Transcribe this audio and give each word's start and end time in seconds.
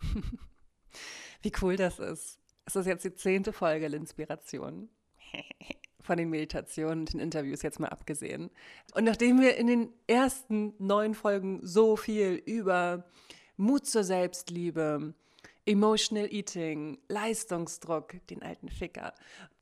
Wie 1.42 1.52
cool 1.62 1.76
das 1.76 1.98
ist. 1.98 2.38
Es 2.64 2.76
ist 2.76 2.86
jetzt 2.86 3.04
die 3.04 3.14
zehnte 3.14 3.52
Folge 3.52 3.86
L'Inspiration. 3.86 4.88
Von 6.00 6.18
den 6.18 6.28
Meditationen 6.28 7.00
und 7.00 7.14
den 7.14 7.20
Interviews 7.20 7.62
jetzt 7.62 7.80
mal 7.80 7.88
abgesehen. 7.88 8.50
Und 8.94 9.04
nachdem 9.04 9.40
wir 9.40 9.56
in 9.56 9.66
den 9.66 9.88
ersten 10.06 10.74
neun 10.78 11.14
Folgen 11.14 11.60
so 11.62 11.96
viel 11.96 12.34
über 12.44 13.06
Mut 13.56 13.86
zur 13.86 14.04
Selbstliebe, 14.04 15.14
Emotional 15.64 16.30
Eating, 16.30 16.98
Leistungsdruck, 17.08 18.26
den 18.26 18.42
alten 18.42 18.68
Ficker, 18.68 19.14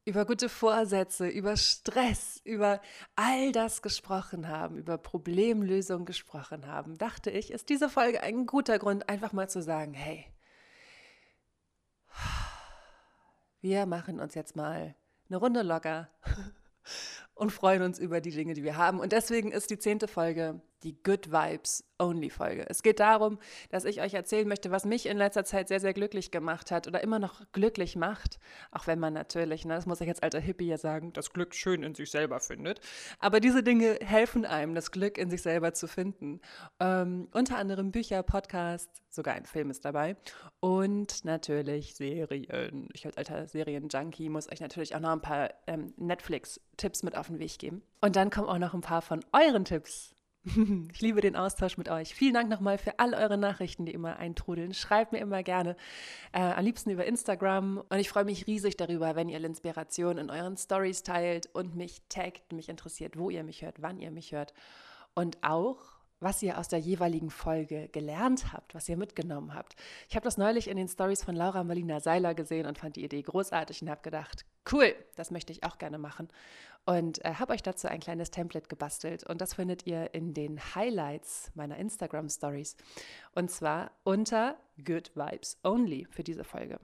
über 0.05 0.27
gute 0.27 0.49
Vorsätze, 0.49 1.29
über 1.29 1.57
Stress, 1.57 2.41
über 2.45 2.81
all 3.15 3.53
das 3.53 3.83
gesprochen 3.83 4.49
haben, 4.49 4.77
über 4.77 4.99
Problemlösung 4.99 6.05
gesprochen 6.05 6.67
haben, 6.67 6.99
dachte 6.99 7.31
ich, 7.31 7.53
ist 7.53 7.69
diese 7.69 7.89
Folge 7.89 8.23
ein 8.23 8.47
guter 8.47 8.79
Grund, 8.79 9.09
einfach 9.09 9.33
mal 9.33 9.49
zu 9.49 9.63
sagen, 9.63 9.95
hey, 9.95 10.27
wir 13.61 13.87
machen 13.87 14.19
uns 14.19 14.35
jetzt 14.35 14.57
mal 14.57 14.97
eine 15.29 15.37
Runde 15.37 15.63
locker 15.63 16.11
und 17.35 17.51
freuen 17.51 17.83
uns 17.83 17.99
über 17.99 18.21
die 18.21 18.33
Dinge, 18.33 18.55
die 18.55 18.65
wir 18.65 18.77
haben. 18.77 18.99
Und 18.99 19.13
deswegen 19.13 19.53
ist 19.53 19.71
die 19.71 19.79
zehnte 19.79 20.09
Folge 20.09 20.61
die 20.83 21.03
Good 21.03 21.31
Vibes 21.31 21.85
Only 22.03 22.31
Folge. 22.31 22.67
Es 22.69 22.83
geht 22.83 23.01
darum, 23.01 23.39
dass 23.71 23.85
ich 23.85 24.01
euch 24.01 24.15
erzählen 24.15 24.49
möchte, 24.49 24.71
was 24.71 24.85
mich 24.85 25.07
in 25.07 25.17
letzter 25.17 25.45
Zeit 25.45 25.69
sehr, 25.69 25.81
sehr 25.81 25.95
glücklich 25.95 26.31
gemacht 26.31 26.71
hat 26.71 26.89
oder 26.89 27.03
immer 27.03 27.19
noch 27.19 27.43
glücklich 27.53 27.97
macht. 27.97 28.39
Auch 28.73 28.87
wenn 28.87 28.99
man 28.99 29.13
natürlich, 29.13 29.65
ne, 29.65 29.75
das 29.75 29.87
muss 29.87 30.01
ich 30.01 30.09
als 30.09 30.23
alter 30.23 30.41
Hippie 30.41 30.67
ja 30.67 30.79
sagen, 30.79 31.13
das 31.13 31.33
Glück 31.33 31.55
schön 31.55 31.83
in 31.83 31.95
sich 31.95 32.11
selber 32.11 32.41
findet. 32.41 32.81
Aber 33.21 33.41
diese 33.41 33.63
Dinge 33.63 33.99
helfen 34.05 34.45
einem, 34.45 34.75
das 34.75 34.91
Glück 34.91 35.17
in 35.17 35.31
sich 35.31 35.43
selber 35.43 35.75
zu 35.75 35.87
finden. 35.87 36.41
Ähm, 36.81 37.29
unter 37.33 37.57
anderem 37.57 37.93
Bücher, 37.93 38.23
Podcasts, 38.23 39.01
sogar 39.09 39.35
ein 39.35 39.47
Film 39.47 39.71
ist 39.71 39.85
dabei. 39.85 40.17
Und 40.61 41.25
natürlich 41.25 41.95
Serien. 41.95 42.89
Ich 42.93 43.07
als 43.07 43.17
alter 43.17 43.47
Serien-Junkie 43.47 44.29
muss 44.29 44.51
euch 44.51 44.61
natürlich 44.61 44.95
auch 44.97 45.01
noch 45.01 45.13
ein 45.13 45.21
paar 45.21 45.51
ähm, 45.67 45.93
Netflix-Tipps 45.97 47.03
mit 47.03 47.17
auf 47.17 47.29
den 47.29 47.39
Weg 47.39 47.59
geben. 47.59 47.83
Und 48.01 48.17
dann 48.17 48.31
kommen 48.31 48.49
auch 48.49 48.59
noch 48.59 48.75
ein 48.75 48.81
paar 48.81 49.03
von 49.03 49.21
euren 49.33 49.65
Tipps 49.65 50.15
ich 50.93 51.01
liebe 51.01 51.21
den 51.21 51.37
Austausch 51.37 51.79
mit 51.79 51.89
euch. 51.89 52.15
Vielen 52.15 52.35
Dank 52.35 52.51
nochmal 52.51 52.77
für 52.77 52.99
all 52.99 53.15
eure 53.15 53.39
Nachrichten, 53.39 53.87
die 53.87 53.93
immer 53.93 54.17
eintrudeln. 54.17 54.75
Schreibt 54.75 55.13
mir 55.13 55.19
immer 55.19 55.45
gerne, 55.45 55.77
äh, 56.33 56.41
am 56.41 56.65
liebsten 56.65 56.91
über 56.91 57.05
Instagram. 57.05 57.83
Und 57.89 57.99
ich 57.99 58.09
freue 58.09 58.25
mich 58.25 58.49
riesig 58.49 58.77
darüber, 58.77 59.15
wenn 59.15 59.29
ihr 59.29 59.43
Inspiration 59.43 60.19
in 60.19 60.31
euren 60.31 60.57
Stories 60.57 61.05
teilt 61.05 61.49
und 61.53 61.77
mich 61.77 62.03
taggt. 62.09 62.53
Mich 62.53 62.69
interessiert, 62.69 63.17
wo 63.17 63.31
ihr 63.31 63.45
mich 63.45 63.63
hört, 63.63 63.83
wann 63.83 64.01
ihr 64.01 64.11
mich 64.11 64.33
hört. 64.33 64.53
Und 65.15 65.39
auch, 65.43 65.92
was 66.23 66.43
ihr 66.43 66.59
aus 66.59 66.69
der 66.69 66.79
jeweiligen 66.79 67.31
Folge 67.31 67.89
gelernt 67.89 68.53
habt, 68.53 68.75
was 68.75 68.89
ihr 68.89 68.97
mitgenommen 68.97 69.55
habt. 69.55 69.75
Ich 70.09 70.15
habe 70.17 70.25
das 70.25 70.39
neulich 70.39 70.69
in 70.69 70.77
den 70.77 70.89
Stories 70.89 71.25
von 71.25 71.35
Laura 71.35 71.65
Marlina 71.65 72.01
Seiler 72.01 72.35
gesehen 72.35 72.67
und 72.67 72.79
fand 72.79 72.97
die 72.97 73.05
Idee 73.05 73.23
großartig 73.23 73.83
und 73.83 73.91
habe 73.91 74.03
gedacht, 74.03 74.45
cool, 74.73 74.95
das 75.17 75.31
möchte 75.31 75.53
ich 75.53 75.65
auch 75.65 75.79
gerne 75.79 75.99
machen 75.99 76.29
und 76.85 77.25
äh, 77.25 77.35
habe 77.35 77.53
euch 77.53 77.63
dazu 77.63 77.89
ein 77.89 78.01
kleines 78.01 78.31
Template 78.31 78.69
gebastelt 78.69 79.25
und 79.25 79.41
das 79.41 79.55
findet 79.55 79.87
ihr 79.87 80.15
in 80.15 80.35
den 80.35 80.61
Highlights 80.75 81.51
meiner 81.55 81.77
Instagram 81.77 82.29
Stories 82.29 82.77
und 83.35 83.51
zwar 83.51 83.91
unter 84.05 84.57
Good 84.85 85.13
Vibes 85.15 85.59
Only 85.63 86.07
für 86.11 86.25
diese 86.25 86.45
Folge. 86.45 86.81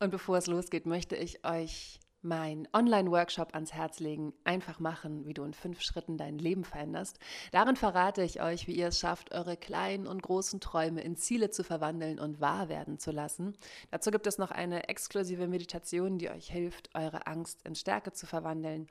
Und 0.00 0.10
bevor 0.10 0.38
es 0.38 0.46
losgeht, 0.46 0.86
möchte 0.86 1.16
ich 1.16 1.44
euch 1.44 1.98
mein 2.22 2.68
Online-Workshop 2.72 3.54
ans 3.54 3.72
Herz 3.72 4.00
legen, 4.00 4.32
einfach 4.44 4.80
machen, 4.80 5.26
wie 5.26 5.34
du 5.34 5.44
in 5.44 5.54
fünf 5.54 5.80
Schritten 5.80 6.16
dein 6.16 6.38
Leben 6.38 6.64
veränderst. 6.64 7.18
Darin 7.52 7.76
verrate 7.76 8.22
ich 8.22 8.42
euch, 8.42 8.66
wie 8.66 8.76
ihr 8.76 8.88
es 8.88 8.98
schafft, 8.98 9.32
eure 9.32 9.56
kleinen 9.56 10.06
und 10.06 10.22
großen 10.22 10.60
Träume 10.60 11.00
in 11.00 11.16
Ziele 11.16 11.50
zu 11.50 11.64
verwandeln 11.64 12.18
und 12.18 12.40
wahr 12.40 12.68
werden 12.68 12.98
zu 12.98 13.10
lassen. 13.10 13.56
Dazu 13.90 14.10
gibt 14.10 14.26
es 14.26 14.38
noch 14.38 14.50
eine 14.50 14.88
exklusive 14.88 15.46
Meditation, 15.46 16.18
die 16.18 16.30
euch 16.30 16.50
hilft, 16.50 16.90
eure 16.94 17.26
Angst 17.26 17.64
in 17.64 17.74
Stärke 17.74 18.12
zu 18.12 18.26
verwandeln 18.26 18.88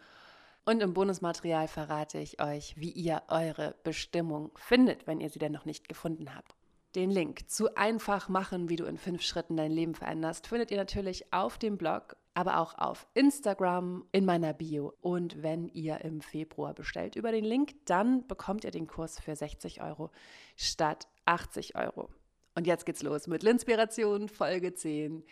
und 0.67 0.81
im 0.81 0.93
Bonusmaterial 0.93 1.69
verrate 1.69 2.19
ich 2.19 2.41
euch, 2.41 2.75
wie 2.75 2.91
ihr 2.91 3.23
eure 3.29 3.75
Bestimmung 3.83 4.51
findet, 4.57 5.07
wenn 5.07 5.21
ihr 5.21 5.29
sie 5.29 5.39
denn 5.39 5.53
noch 5.53 5.63
nicht 5.63 5.87
gefunden 5.87 6.35
habt. 6.35 6.57
Den 6.93 7.09
Link 7.09 7.49
zu 7.49 7.77
einfach 7.77 8.27
machen, 8.27 8.67
wie 8.67 8.75
du 8.75 8.83
in 8.83 8.97
fünf 8.97 9.21
Schritten 9.21 9.55
dein 9.55 9.71
Leben 9.71 9.95
veränderst, 9.95 10.47
findet 10.47 10.69
ihr 10.71 10.75
natürlich 10.75 11.31
auf 11.31 11.57
dem 11.57 11.77
Blog, 11.77 12.17
aber 12.37 12.59
auch 12.59 12.77
auf 12.77 13.07
Instagram 13.15 14.05
in 14.11 14.23
meiner 14.23 14.53
Bio. 14.53 14.93
Und 15.01 15.41
wenn 15.41 15.69
ihr 15.69 16.01
im 16.01 16.21
Februar 16.21 16.75
bestellt 16.75 17.15
über 17.15 17.31
den 17.31 17.43
Link, 17.43 17.73
dann 17.85 18.27
bekommt 18.27 18.63
ihr 18.63 18.69
den 18.69 18.85
Kurs 18.85 19.19
für 19.19 19.35
60 19.35 19.81
Euro 19.81 20.11
statt 20.55 21.07
80 21.25 21.75
Euro. 21.75 22.11
Und 22.53 22.67
jetzt 22.67 22.85
geht's 22.85 23.01
los 23.01 23.25
mit 23.25 23.41
L'Inspiration 23.41 24.29
Folge 24.29 24.75
10 24.75 25.23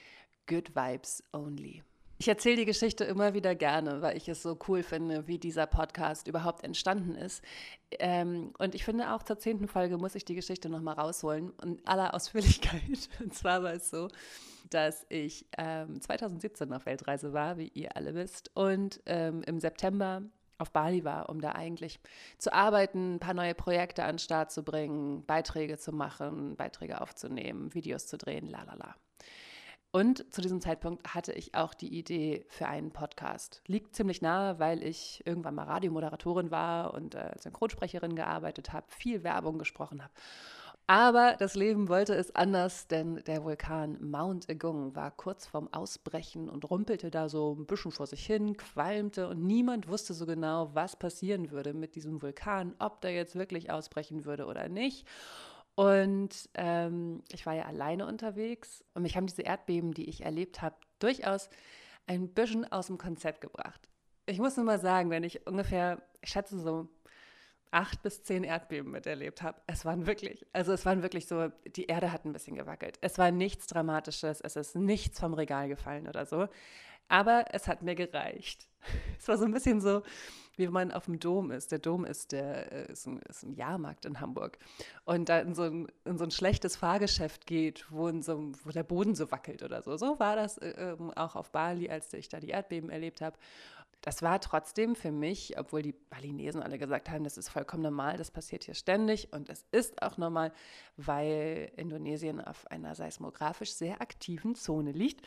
Good 0.47 0.75
Vibes 0.75 1.23
Only. 1.31 1.83
Ich 2.17 2.29
erzähle 2.29 2.55
die 2.55 2.65
Geschichte 2.65 3.03
immer 3.03 3.33
wieder 3.33 3.55
gerne, 3.55 4.01
weil 4.01 4.15
ich 4.15 4.29
es 4.29 4.41
so 4.41 4.57
cool 4.69 4.83
finde, 4.83 5.27
wie 5.27 5.37
dieser 5.37 5.65
Podcast 5.65 6.29
überhaupt 6.29 6.63
entstanden 6.63 7.13
ist. 7.15 7.43
Ähm, 7.91 8.53
und 8.57 8.73
ich 8.73 8.85
finde 8.85 9.13
auch 9.13 9.23
zur 9.23 9.37
zehnten 9.37 9.67
Folge 9.67 9.97
muss 9.97 10.15
ich 10.15 10.23
die 10.23 10.35
Geschichte 10.35 10.69
nochmal 10.69 10.95
rausholen 10.95 11.49
und 11.49 11.85
aller 11.85 12.13
Ausführlichkeit. 12.13 13.09
Und 13.19 13.33
zwar 13.33 13.63
war 13.63 13.73
es 13.73 13.89
so, 13.89 14.07
dass 14.69 15.05
ich 15.09 15.45
ähm, 15.57 15.99
2017 16.01 16.71
auf 16.73 16.85
Weltreise 16.85 17.33
war, 17.33 17.57
wie 17.57 17.67
ihr 17.73 17.95
alle 17.97 18.15
wisst, 18.15 18.49
und 18.55 19.01
ähm, 19.05 19.43
im 19.43 19.59
September 19.59 20.23
auf 20.57 20.71
Bali 20.71 21.03
war, 21.03 21.29
um 21.29 21.41
da 21.41 21.51
eigentlich 21.51 21.99
zu 22.37 22.53
arbeiten, 22.53 23.15
ein 23.15 23.19
paar 23.19 23.33
neue 23.33 23.53
Projekte 23.53 24.03
an 24.03 24.13
den 24.13 24.19
Start 24.19 24.51
zu 24.51 24.63
bringen, 24.63 25.25
Beiträge 25.25 25.77
zu 25.77 25.91
machen, 25.91 26.55
Beiträge 26.55 27.01
aufzunehmen, 27.01 27.73
Videos 27.73 28.07
zu 28.07 28.17
drehen, 28.17 28.47
la 28.47 28.63
la 28.63 28.75
la. 28.75 28.95
Und 29.95 30.25
zu 30.29 30.41
diesem 30.41 30.59
Zeitpunkt 30.59 31.15
hatte 31.15 31.31
ich 31.31 31.55
auch 31.55 31.73
die 31.73 31.97
Idee 31.97 32.45
für 32.49 32.67
einen 32.67 32.91
Podcast. 32.91 33.61
Liegt 33.65 33.95
ziemlich 33.95 34.21
nahe, 34.21 34.59
weil 34.59 34.83
ich 34.83 35.23
irgendwann 35.25 35.55
mal 35.55 35.63
Radiomoderatorin 35.63 36.51
war 36.51 36.93
und 36.93 37.15
äh, 37.15 37.19
als 37.19 37.43
Synchronsprecherin 37.43 38.13
gearbeitet 38.13 38.73
habe, 38.73 38.87
viel 38.89 39.23
Werbung 39.23 39.57
gesprochen 39.57 40.03
habe. 40.03 40.11
Aber 40.85 41.37
das 41.39 41.55
Leben 41.55 41.87
wollte 41.87 42.13
es 42.13 42.35
anders, 42.35 42.87
denn 42.89 43.23
der 43.25 43.45
Vulkan 43.45 43.97
Mount 44.01 44.49
Agung 44.49 44.97
war 44.97 45.11
kurz 45.11 45.47
vorm 45.47 45.69
Ausbrechen 45.71 46.49
und 46.49 46.69
rumpelte 46.69 47.09
da 47.09 47.29
so 47.29 47.55
ein 47.57 47.65
bisschen 47.65 47.93
vor 47.93 48.05
sich 48.05 48.25
hin, 48.25 48.57
qualmte 48.57 49.29
und 49.29 49.45
niemand 49.45 49.87
wusste 49.87 50.13
so 50.13 50.25
genau, 50.25 50.71
was 50.73 50.97
passieren 50.97 51.51
würde 51.51 51.73
mit 51.73 51.95
diesem 51.95 52.21
Vulkan, 52.21 52.75
ob 52.79 52.99
der 52.99 53.13
jetzt 53.13 53.37
wirklich 53.37 53.71
ausbrechen 53.71 54.25
würde 54.25 54.45
oder 54.45 54.67
nicht. 54.67 55.07
Und 55.75 56.49
ähm, 56.53 57.21
ich 57.31 57.45
war 57.45 57.53
ja 57.53 57.65
alleine 57.65 58.07
unterwegs 58.07 58.83
und 58.93 59.01
mich 59.01 59.17
haben 59.17 59.27
diese 59.27 59.41
Erdbeben, 59.41 59.93
die 59.93 60.09
ich 60.09 60.21
erlebt 60.23 60.61
habe, 60.61 60.75
durchaus 60.99 61.49
ein 62.07 62.29
bisschen 62.29 62.71
aus 62.71 62.87
dem 62.87 62.97
Konzept 62.97 63.41
gebracht. 63.41 63.89
Ich 64.25 64.39
muss 64.39 64.55
nur 64.55 64.65
mal 64.65 64.79
sagen, 64.79 65.09
wenn 65.09 65.23
ich 65.23 65.45
ungefähr, 65.45 66.01
ich 66.21 66.29
schätze 66.29 66.57
so 66.57 66.87
acht 67.71 68.01
bis 68.03 68.23
zehn 68.23 68.45
Erdbeben 68.45 68.89
miterlebt 68.91 69.41
habe, 69.41 69.59
es 69.67 69.83
waren 69.83 70.07
wirklich, 70.07 70.45
also 70.53 70.71
es 70.71 70.85
waren 70.85 71.03
wirklich 71.03 71.27
so, 71.27 71.49
die 71.75 71.85
Erde 71.85 72.11
hat 72.11 72.23
ein 72.23 72.31
bisschen 72.31 72.55
gewackelt. 72.55 72.97
Es 73.01 73.17
war 73.17 73.31
nichts 73.31 73.67
Dramatisches, 73.67 74.39
es 74.39 74.55
ist 74.55 74.75
nichts 74.75 75.19
vom 75.19 75.33
Regal 75.33 75.67
gefallen 75.67 76.07
oder 76.07 76.25
so. 76.25 76.47
Aber 77.09 77.45
es 77.51 77.67
hat 77.67 77.81
mir 77.83 77.95
gereicht. 77.95 78.67
Es 79.19 79.27
war 79.27 79.37
so 79.37 79.45
ein 79.45 79.51
bisschen 79.51 79.81
so, 79.81 80.03
wie 80.57 80.67
man 80.67 80.91
auf 80.91 81.05
dem 81.05 81.19
Dom 81.19 81.51
ist. 81.51 81.71
Der 81.71 81.79
Dom 81.79 82.05
ist, 82.05 82.31
der, 82.31 82.71
äh, 82.71 82.91
ist, 82.91 83.07
ein, 83.07 83.19
ist 83.29 83.43
ein 83.43 83.53
Jahrmarkt 83.53 84.05
in 84.05 84.19
Hamburg. 84.19 84.57
Und 85.05 85.29
da 85.29 85.39
in 85.39 85.55
so, 85.55 85.63
ein, 85.63 85.87
in 86.05 86.17
so 86.17 86.23
ein 86.23 86.31
schlechtes 86.31 86.75
Fahrgeschäft 86.75 87.45
geht, 87.45 87.85
wo, 87.89 88.11
so, 88.21 88.51
wo 88.63 88.69
der 88.71 88.83
Boden 88.83 89.15
so 89.15 89.31
wackelt 89.31 89.63
oder 89.63 89.81
so. 89.81 89.97
So 89.97 90.19
war 90.19 90.35
das 90.35 90.57
äh, 90.57 90.69
ähm, 90.77 91.11
auch 91.11 91.35
auf 91.35 91.51
Bali, 91.51 91.89
als 91.89 92.13
ich 92.13 92.29
da 92.29 92.39
die 92.39 92.49
Erdbeben 92.49 92.89
erlebt 92.89 93.21
habe. 93.21 93.37
Das 94.01 94.21
war 94.21 94.39
trotzdem 94.39 94.95
für 94.95 95.11
mich, 95.11 95.57
obwohl 95.57 95.81
die 95.81 95.93
Balinesen 95.93 96.61
alle 96.61 96.77
gesagt 96.77 97.09
haben, 97.09 97.23
das 97.23 97.37
ist 97.37 97.49
vollkommen 97.49 97.81
normal, 97.81 98.17
das 98.17 98.29
passiert 98.29 98.63
hier 98.63 98.75
ständig 98.75 99.33
und 99.33 99.49
es 99.49 99.65
ist 99.71 99.99
auch 100.03 100.17
normal, 100.17 100.51
weil 100.95 101.71
Indonesien 101.75 102.39
auf 102.39 102.69
einer 102.69 102.93
seismografisch 102.93 103.71
sehr 103.73 104.01
aktiven 104.01 104.53
Zone 104.53 104.91
liegt. 104.91 105.25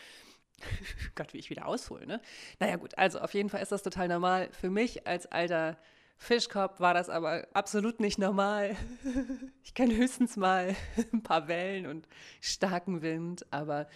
Gott, 1.15 1.33
wie 1.33 1.39
ich 1.39 1.51
wieder 1.51 1.67
aushole, 1.67 2.07
ne? 2.07 2.21
Naja, 2.61 2.77
gut, 2.77 2.97
also 2.99 3.21
auf 3.21 3.35
jeden 3.35 3.49
Fall 3.49 3.63
ist 3.63 3.73
das 3.73 3.83
total 3.83 4.09
normal. 4.09 4.49
Für 4.53 4.71
mich 4.71 5.07
als 5.07 5.27
alter 5.27 5.79
Fischkopf 6.17 6.81
war 6.81 6.95
das 6.95 7.09
aber 7.09 7.47
absolut 7.53 8.01
nicht 8.01 8.19
normal. 8.19 8.77
Ich 9.63 9.75
kenne 9.75 9.95
höchstens 9.95 10.37
mal 10.39 10.75
ein 11.13 11.23
paar 11.23 11.47
Wellen 11.47 11.87
und 11.87 12.09
starken 12.41 13.03
Wind, 13.03 13.45
aber 13.53 13.87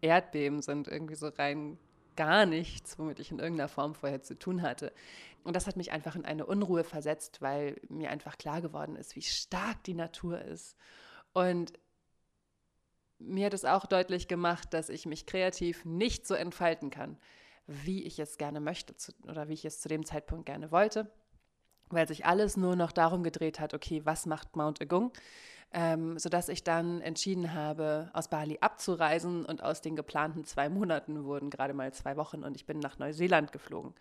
Erdbeben 0.00 0.62
sind 0.62 0.88
irgendwie 0.88 1.16
so 1.16 1.28
rein 1.28 1.78
gar 2.16 2.46
nichts, 2.46 2.98
womit 2.98 3.20
ich 3.20 3.30
in 3.30 3.38
irgendeiner 3.38 3.68
Form 3.68 3.94
vorher 3.94 4.22
zu 4.22 4.38
tun 4.38 4.62
hatte. 4.62 4.92
Und 5.44 5.54
das 5.54 5.66
hat 5.66 5.76
mich 5.76 5.92
einfach 5.92 6.16
in 6.16 6.24
eine 6.24 6.46
Unruhe 6.46 6.82
versetzt, 6.82 7.40
weil 7.42 7.76
mir 7.88 8.10
einfach 8.10 8.38
klar 8.38 8.60
geworden 8.60 8.96
ist, 8.96 9.14
wie 9.16 9.22
stark 9.22 9.84
die 9.84 9.94
Natur 9.94 10.40
ist. 10.40 10.76
Und 11.32 11.74
mir 13.18 13.46
hat 13.46 13.54
es 13.54 13.64
auch 13.64 13.86
deutlich 13.86 14.28
gemacht, 14.28 14.72
dass 14.72 14.88
ich 14.88 15.06
mich 15.06 15.26
kreativ 15.26 15.84
nicht 15.84 16.26
so 16.26 16.34
entfalten 16.34 16.90
kann, 16.90 17.18
wie 17.66 18.04
ich 18.04 18.18
es 18.18 18.38
gerne 18.38 18.60
möchte 18.60 18.94
oder 19.28 19.48
wie 19.48 19.54
ich 19.54 19.64
es 19.64 19.80
zu 19.80 19.88
dem 19.88 20.04
Zeitpunkt 20.04 20.46
gerne 20.46 20.70
wollte, 20.70 21.10
weil 21.90 22.08
sich 22.08 22.26
alles 22.26 22.56
nur 22.56 22.76
noch 22.76 22.92
darum 22.92 23.22
gedreht 23.22 23.60
hat, 23.60 23.74
okay, 23.74 24.02
was 24.04 24.26
macht 24.26 24.56
Mount 24.56 24.80
Agung? 24.80 25.12
ähm, 25.72 26.18
sodass 26.18 26.48
ich 26.48 26.64
dann 26.64 27.00
entschieden 27.00 27.52
habe, 27.52 28.10
aus 28.14 28.28
Bali 28.28 28.58
abzureisen 28.60 29.44
und 29.44 29.62
aus 29.62 29.82
den 29.82 29.96
geplanten 29.96 30.44
zwei 30.44 30.68
Monaten 30.68 31.24
wurden 31.24 31.50
gerade 31.50 31.74
mal 31.74 31.92
zwei 31.92 32.16
Wochen 32.16 32.42
und 32.42 32.56
ich 32.56 32.66
bin 32.66 32.78
nach 32.78 32.98
Neuseeland 32.98 33.52
geflogen. 33.52 33.94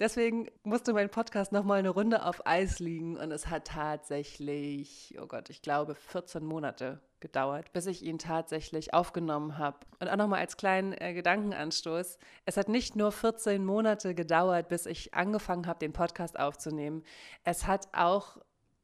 Deswegen 0.00 0.48
musste 0.64 0.92
mein 0.92 1.10
Podcast 1.10 1.52
nochmal 1.52 1.78
eine 1.78 1.90
Runde 1.90 2.24
auf 2.24 2.46
Eis 2.46 2.80
liegen 2.80 3.16
und 3.16 3.30
es 3.30 3.48
hat 3.48 3.66
tatsächlich, 3.68 5.16
oh 5.20 5.26
Gott, 5.26 5.50
ich 5.50 5.62
glaube 5.62 5.94
14 5.94 6.44
Monate 6.44 7.00
gedauert, 7.24 7.72
bis 7.72 7.86
ich 7.86 8.02
ihn 8.02 8.18
tatsächlich 8.18 8.92
aufgenommen 8.92 9.56
habe. 9.56 9.78
Und 9.98 10.08
auch 10.08 10.16
nochmal 10.16 10.40
als 10.40 10.58
kleinen 10.58 10.92
äh, 10.92 11.14
Gedankenanstoß, 11.14 12.18
es 12.44 12.56
hat 12.58 12.68
nicht 12.68 12.96
nur 12.96 13.12
14 13.12 13.64
Monate 13.64 14.14
gedauert, 14.14 14.68
bis 14.68 14.84
ich 14.84 15.14
angefangen 15.14 15.66
habe, 15.66 15.78
den 15.78 15.94
Podcast 15.94 16.38
aufzunehmen. 16.38 17.02
Es 17.42 17.66
hat 17.66 17.88
auch 17.94 18.36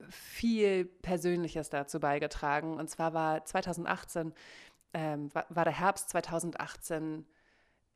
viel 0.09 0.87
Persönliches 0.87 1.69
dazu 1.69 2.01
beigetragen. 2.01 2.79
Und 2.79 2.89
zwar 2.89 3.13
war 3.13 3.45
2018, 3.45 4.33
ähm, 4.95 5.35
war, 5.35 5.45
war 5.51 5.65
der 5.65 5.79
Herbst 5.79 6.09
2018 6.09 7.27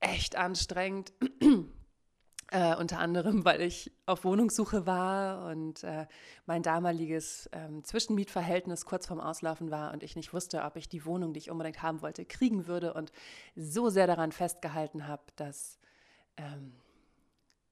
echt 0.01 0.37
anstrengend. 0.37 1.15
Äh, 2.55 2.77
unter 2.77 3.01
anderem, 3.01 3.45
weil 3.45 3.63
ich 3.63 3.91
auf 4.07 4.23
Wohnungssuche 4.23 4.87
war 4.87 5.49
und 5.51 5.83
äh, 5.83 6.07
mein 6.47 6.63
damaliges 6.63 7.51
ähm, 7.51 7.83
Zwischenmietverhältnis 7.83 8.85
kurz 8.85 9.09
vorm 9.09 9.19
Auslaufen 9.19 9.73
war 9.73 9.93
und 9.93 10.05
ich 10.05 10.15
nicht 10.15 10.33
wusste, 10.33 10.63
ob 10.63 10.77
ich 10.77 10.89
die 10.89 11.05
Wohnung, 11.05 11.33
die 11.33 11.39
ich 11.39 11.51
unbedingt 11.51 11.83
haben 11.83 12.01
wollte, 12.01 12.25
kriegen 12.25 12.69
würde 12.69 12.95
und 12.95 13.11
so 13.57 13.91
sehr 13.91 14.07
daran 14.07 14.31
festgehalten 14.31 15.09
habe, 15.09 15.25
dass 15.35 15.81
ähm, 16.37 16.75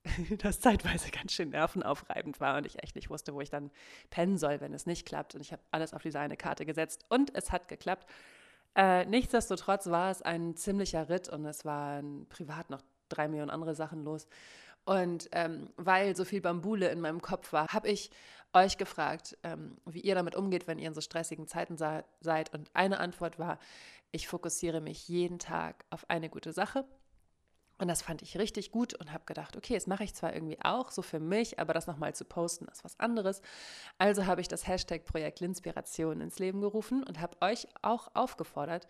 das 0.39 0.59
zeitweise 0.59 1.13
ganz 1.13 1.31
schön 1.31 1.51
nervenaufreibend 1.51 2.41
war 2.41 2.57
und 2.57 2.67
ich 2.67 2.83
echt 2.83 2.97
nicht 2.97 3.09
wusste, 3.09 3.35
wo 3.35 3.41
ich 3.41 3.51
dann 3.51 3.71
pennen 4.11 4.37
soll, 4.37 4.61
wenn 4.61 4.75
es 4.75 4.85
nicht 4.85 5.07
klappt. 5.07 5.37
Und 5.37 5.43
ich 5.43 5.53
habe 5.53 5.63
alles 5.71 5.95
auf 5.95 6.03
diese 6.03 6.19
eine 6.19 6.37
Karte 6.37 6.67
gesetzt 6.67 7.05
und 7.09 7.33
es 7.37 7.53
hat 7.53 7.69
geklappt. 7.69 8.11
Äh, 8.75 9.05
nichtsdestotrotz 9.05 9.87
war 9.91 10.11
es 10.11 10.23
ein 10.23 10.57
ziemlicher 10.57 11.09
Ritt 11.09 11.29
und 11.29 11.47
es 11.47 11.65
waren 11.65 12.27
privat 12.29 12.69
noch 12.69 12.83
drei 13.09 13.29
Millionen 13.29 13.51
andere 13.51 13.77
Sachen 13.77 14.03
los. 14.03 14.27
Und 14.85 15.29
ähm, 15.33 15.71
weil 15.77 16.17
so 16.17 16.25
viel 16.25 16.41
Bambule 16.41 16.89
in 16.91 17.01
meinem 17.01 17.23
Kopf 17.23 17.53
war, 17.53 17.69
habe 17.69 17.89
ich 17.89 18.11
euch 18.53 18.77
gefragt, 18.79 19.39
ähm, 19.43 19.77
wie 19.87 20.01
ihr 20.01 20.15
damit 20.15 20.37
umgeht, 20.37 20.67
wenn 20.67 20.79
ihr 20.79 20.89
in 20.89 20.95
so 20.95 21.01
stressigen 21.01 21.47
Zeiten 21.47 21.77
seid. 21.77 22.53
Und 22.53 22.71
eine 22.75 22.99
Antwort 22.99 23.39
war, 23.39 23.59
ich 24.11 24.29
fokussiere 24.29 24.81
mich 24.81 25.09
jeden 25.09 25.39
Tag 25.39 25.85
auf 25.91 26.09
eine 26.11 26.29
gute 26.29 26.53
Sache. 26.53 26.85
Und 27.79 27.89
das 27.89 28.03
fand 28.03 28.23
ich 28.23 28.39
richtig 28.39 28.71
gut 28.71 28.95
und 28.95 29.13
habe 29.13 29.25
gedacht, 29.25 29.57
okay, 29.57 29.75
das 29.75 29.89
mache 29.89 30.05
ich 30.05 30.15
zwar 30.15 30.35
irgendwie 30.35 30.59
auch 30.63 30.93
so 30.93 31.03
für 31.03 31.19
mich, 31.19 31.59
aber 31.59 31.73
das 31.73 31.89
nochmal 31.89 32.15
zu 32.15 32.25
posten 32.25 32.67
ist 32.67 32.85
was 32.85 33.01
anderes. 33.01 33.41
Also 33.99 34.27
habe 34.27 34.41
ich 34.41 34.47
das 34.47 34.69
Hashtag 34.69 35.05
Projekt 35.05 35.41
Linspiration 35.41 36.21
ins 36.21 36.39
Leben 36.39 36.61
gerufen 36.61 37.03
und 37.03 37.21
habe 37.21 37.37
euch 37.41 37.67
auch 37.81 38.15
aufgefordert, 38.15 38.87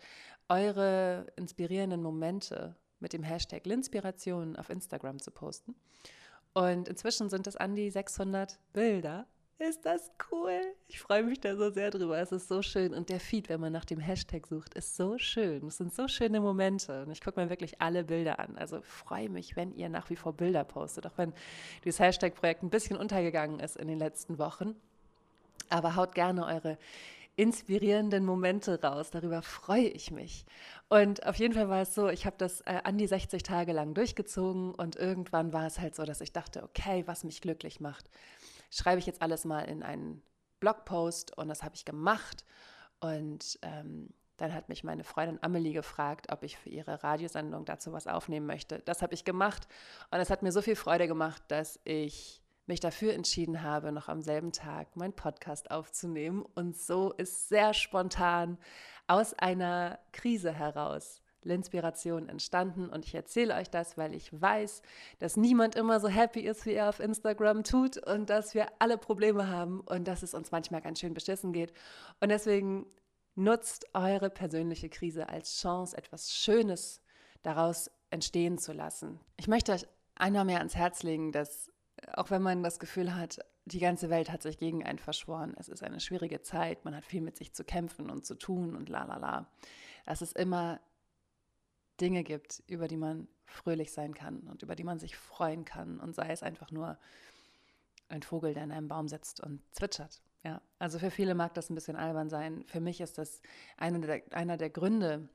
eure 0.47 1.25
inspirierenden 1.37 2.03
Momente 2.03 2.75
mit 3.03 3.13
dem 3.13 3.21
Hashtag 3.21 3.67
Linspiration 3.67 4.55
auf 4.55 4.71
Instagram 4.71 5.19
zu 5.19 5.29
posten. 5.29 5.75
Und 6.53 6.87
inzwischen 6.87 7.29
sind 7.29 7.45
es 7.45 7.55
an 7.55 7.75
die 7.75 7.91
600 7.91 8.57
Bilder. 8.73 9.27
Ist 9.59 9.85
das 9.85 10.11
cool? 10.31 10.59
Ich 10.87 10.99
freue 10.99 11.23
mich 11.23 11.39
da 11.39 11.55
so 11.55 11.69
sehr 11.69 11.91
drüber. 11.91 12.17
Es 12.17 12.31
ist 12.31 12.47
so 12.47 12.61
schön. 12.61 12.93
Und 12.93 13.09
der 13.09 13.19
Feed, 13.19 13.49
wenn 13.49 13.59
man 13.59 13.71
nach 13.71 13.85
dem 13.85 13.99
Hashtag 13.99 14.47
sucht, 14.47 14.73
ist 14.73 14.95
so 14.95 15.17
schön. 15.17 15.67
Es 15.67 15.77
sind 15.77 15.93
so 15.93 16.07
schöne 16.07 16.41
Momente. 16.41 17.03
Und 17.03 17.11
ich 17.11 17.21
gucke 17.21 17.39
mir 17.39 17.49
wirklich 17.49 17.79
alle 17.79 18.03
Bilder 18.03 18.39
an. 18.39 18.57
Also 18.57 18.81
freue 18.81 19.29
mich, 19.29 19.55
wenn 19.55 19.71
ihr 19.71 19.89
nach 19.89 20.09
wie 20.09 20.15
vor 20.15 20.33
Bilder 20.33 20.63
postet. 20.63 21.05
Auch 21.05 21.17
wenn 21.17 21.33
dieses 21.85 21.99
Hashtag-Projekt 21.99 22.63
ein 22.63 22.69
bisschen 22.69 22.97
untergegangen 22.97 23.59
ist 23.59 23.77
in 23.77 23.87
den 23.87 23.99
letzten 23.99 24.37
Wochen. 24.37 24.75
Aber 25.69 25.95
haut 25.95 26.13
gerne 26.13 26.45
eure 26.45 26.77
inspirierenden 27.35 28.25
Momente 28.25 28.81
raus. 28.81 29.09
Darüber 29.11 29.41
freue 29.41 29.87
ich 29.87 30.11
mich. 30.11 30.45
Und 30.89 31.25
auf 31.25 31.35
jeden 31.37 31.53
Fall 31.53 31.69
war 31.69 31.81
es 31.81 31.95
so, 31.95 32.09
ich 32.09 32.25
habe 32.25 32.35
das 32.37 32.61
äh, 32.61 32.81
an 32.83 32.97
die 32.97 33.07
60 33.07 33.41
Tage 33.43 33.73
lang 33.73 33.93
durchgezogen 33.93 34.73
und 34.75 34.95
irgendwann 34.95 35.53
war 35.53 35.65
es 35.65 35.79
halt 35.79 35.95
so, 35.95 36.03
dass 36.03 36.21
ich 36.21 36.31
dachte, 36.31 36.63
okay, 36.63 37.03
was 37.07 37.23
mich 37.23 37.41
glücklich 37.41 37.79
macht, 37.79 38.09
schreibe 38.69 38.99
ich 38.99 39.05
jetzt 39.05 39.21
alles 39.21 39.45
mal 39.45 39.61
in 39.61 39.81
einen 39.83 40.21
Blogpost 40.59 41.35
und 41.37 41.47
das 41.47 41.63
habe 41.63 41.75
ich 41.75 41.85
gemacht. 41.85 42.45
Und 42.99 43.59
ähm, 43.63 44.09
dann 44.37 44.53
hat 44.53 44.69
mich 44.69 44.83
meine 44.83 45.03
Freundin 45.03 45.39
Amelie 45.41 45.73
gefragt, 45.73 46.31
ob 46.31 46.43
ich 46.43 46.57
für 46.57 46.69
ihre 46.69 47.03
Radiosendung 47.03 47.65
dazu 47.65 47.91
was 47.93 48.07
aufnehmen 48.07 48.45
möchte. 48.45 48.79
Das 48.79 49.01
habe 49.01 49.13
ich 49.13 49.25
gemacht 49.25 49.67
und 50.11 50.19
es 50.19 50.29
hat 50.29 50.43
mir 50.43 50.51
so 50.51 50.61
viel 50.61 50.75
Freude 50.75 51.07
gemacht, 51.07 51.43
dass 51.47 51.79
ich 51.83 52.42
mich 52.65 52.79
dafür 52.79 53.13
entschieden 53.13 53.61
habe, 53.61 53.91
noch 53.91 54.07
am 54.07 54.21
selben 54.21 54.51
Tag 54.51 54.95
meinen 54.95 55.13
Podcast 55.13 55.71
aufzunehmen. 55.71 56.45
Und 56.55 56.77
so 56.77 57.11
ist 57.13 57.49
sehr 57.49 57.73
spontan 57.73 58.57
aus 59.07 59.33
einer 59.33 59.99
Krise 60.11 60.51
heraus 60.53 61.21
L'inspiration 61.45 62.29
entstanden. 62.29 62.89
Und 62.89 63.05
ich 63.05 63.15
erzähle 63.15 63.55
euch 63.55 63.69
das, 63.69 63.97
weil 63.97 64.13
ich 64.13 64.31
weiß, 64.39 64.81
dass 65.19 65.37
niemand 65.37 65.75
immer 65.75 65.99
so 65.99 66.07
happy 66.07 66.41
ist, 66.41 66.65
wie 66.65 66.73
er 66.73 66.89
auf 66.89 66.99
Instagram 66.99 67.63
tut 67.63 67.97
und 67.97 68.29
dass 68.29 68.53
wir 68.53 68.67
alle 68.79 68.97
Probleme 68.97 69.49
haben 69.49 69.81
und 69.81 70.07
dass 70.07 70.23
es 70.23 70.33
uns 70.33 70.51
manchmal 70.51 70.81
ganz 70.81 70.99
schön 70.99 71.13
beschissen 71.13 71.53
geht. 71.53 71.73
Und 72.19 72.29
deswegen 72.29 72.85
nutzt 73.35 73.87
eure 73.93 74.29
persönliche 74.29 74.89
Krise 74.89 75.29
als 75.29 75.59
Chance, 75.59 75.97
etwas 75.97 76.33
Schönes 76.33 77.01
daraus 77.41 77.91
entstehen 78.09 78.57
zu 78.57 78.73
lassen. 78.73 79.19
Ich 79.37 79.47
möchte 79.47 79.73
euch 79.73 79.85
einmal 80.15 80.45
mehr 80.45 80.59
ans 80.59 80.75
Herz 80.75 81.03
legen, 81.03 81.31
dass 81.31 81.72
auch 82.13 82.29
wenn 82.31 82.41
man 82.41 82.63
das 82.63 82.79
Gefühl 82.79 83.15
hat, 83.15 83.39
die 83.65 83.79
ganze 83.79 84.09
Welt 84.09 84.31
hat 84.31 84.41
sich 84.41 84.57
gegen 84.57 84.83
einen 84.83 84.99
verschworen, 84.99 85.55
es 85.57 85.69
ist 85.69 85.83
eine 85.83 85.99
schwierige 85.99 86.41
Zeit, 86.41 86.83
man 86.85 86.95
hat 86.95 87.05
viel 87.05 87.21
mit 87.21 87.37
sich 87.37 87.53
zu 87.53 87.63
kämpfen 87.63 88.09
und 88.09 88.25
zu 88.25 88.35
tun 88.35 88.75
und 88.75 88.89
la 88.89 89.05
la 89.05 89.17
la, 89.17 89.47
dass 90.05 90.21
es 90.21 90.33
immer 90.33 90.79
Dinge 92.01 92.23
gibt, 92.23 92.63
über 92.67 92.87
die 92.87 92.97
man 92.97 93.27
fröhlich 93.45 93.91
sein 93.91 94.13
kann 94.13 94.41
und 94.41 94.63
über 94.63 94.75
die 94.75 94.83
man 94.83 94.99
sich 94.99 95.15
freuen 95.15 95.63
kann 95.63 95.99
und 95.99 96.15
sei 96.15 96.31
es 96.31 96.43
einfach 96.43 96.71
nur 96.71 96.97
ein 98.09 98.23
Vogel, 98.23 98.53
der 98.53 98.63
in 98.63 98.71
einem 98.71 98.87
Baum 98.87 99.07
sitzt 99.07 99.39
und 99.39 99.61
zwitschert. 99.71 100.21
Ja, 100.43 100.61
also 100.77 100.99
für 100.99 101.11
viele 101.11 101.35
mag 101.35 101.53
das 101.53 101.69
ein 101.69 101.75
bisschen 101.75 101.95
albern 101.95 102.29
sein. 102.29 102.65
Für 102.67 102.81
mich 102.81 102.99
ist 102.99 103.17
das 103.17 103.41
einer 103.77 103.99
der, 103.99 104.23
einer 104.31 104.57
der 104.57 104.69
Gründe, 104.69 105.29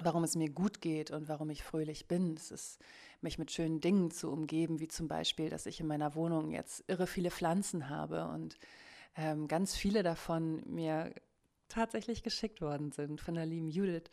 warum 0.00 0.24
es 0.24 0.36
mir 0.36 0.50
gut 0.50 0.80
geht 0.80 1.10
und 1.10 1.28
warum 1.28 1.50
ich 1.50 1.62
fröhlich 1.62 2.08
bin. 2.08 2.34
Es 2.34 2.50
ist, 2.50 2.78
mich 3.20 3.38
mit 3.38 3.50
schönen 3.50 3.80
Dingen 3.80 4.10
zu 4.10 4.30
umgeben, 4.30 4.80
wie 4.80 4.88
zum 4.88 5.08
Beispiel, 5.08 5.50
dass 5.50 5.66
ich 5.66 5.80
in 5.80 5.86
meiner 5.86 6.14
Wohnung 6.14 6.50
jetzt 6.50 6.84
irre 6.88 7.06
viele 7.06 7.30
Pflanzen 7.30 7.88
habe 7.88 8.26
und 8.26 8.58
ähm, 9.16 9.48
ganz 9.48 9.74
viele 9.74 10.02
davon 10.02 10.62
mir 10.66 11.12
tatsächlich 11.68 12.22
geschickt 12.22 12.60
worden 12.60 12.92
sind 12.92 13.20
von 13.20 13.34
der 13.34 13.46
lieben 13.46 13.68
Judith 13.68 14.10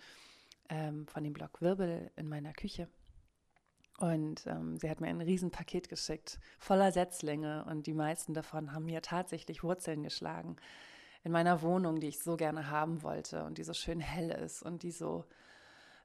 ähm, 0.70 1.08
von 1.08 1.24
dem 1.24 1.34
Blog 1.34 1.62
Wirbel 1.62 2.12
in 2.16 2.28
meiner 2.28 2.54
Küche. 2.54 2.88
Und 3.98 4.46
ähm, 4.46 4.78
sie 4.78 4.90
hat 4.90 5.00
mir 5.00 5.08
ein 5.08 5.22
Riesenpaket 5.22 5.88
geschickt, 5.88 6.40
voller 6.60 6.92
Setzlinge. 6.92 7.66
Und 7.66 7.88
die 7.88 7.94
meisten 7.94 8.34
davon 8.34 8.74
haben 8.74 8.86
mir 8.86 9.02
tatsächlich 9.02 9.64
Wurzeln 9.64 10.04
geschlagen. 10.04 10.58
In 11.24 11.32
meiner 11.32 11.62
Wohnung, 11.62 12.00
die 12.00 12.10
ich 12.10 12.20
so 12.20 12.36
gerne 12.36 12.70
haben 12.70 13.04
wollte 13.04 13.46
und 13.46 13.58
die 13.58 13.64
so 13.64 13.74
schön 13.74 14.00
hell 14.00 14.30
ist 14.32 14.62
und 14.62 14.84
die 14.84 14.92
so 14.92 15.26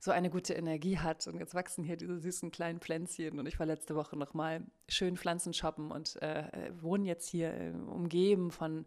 so 0.00 0.10
eine 0.10 0.30
gute 0.30 0.54
Energie 0.54 0.98
hat. 0.98 1.26
Und 1.26 1.38
jetzt 1.38 1.54
wachsen 1.54 1.84
hier 1.84 1.96
diese 1.96 2.18
süßen 2.18 2.50
kleinen 2.50 2.80
Pflänzchen. 2.80 3.38
Und 3.38 3.46
ich 3.46 3.58
war 3.58 3.66
letzte 3.66 3.94
Woche 3.94 4.16
nochmal 4.16 4.66
schön 4.88 5.18
Pflanzen 5.18 5.52
shoppen 5.52 5.92
und 5.92 6.20
äh, 6.22 6.72
wohne 6.80 7.06
jetzt 7.06 7.28
hier 7.28 7.52
äh, 7.52 7.70
umgeben 7.70 8.50
von 8.50 8.86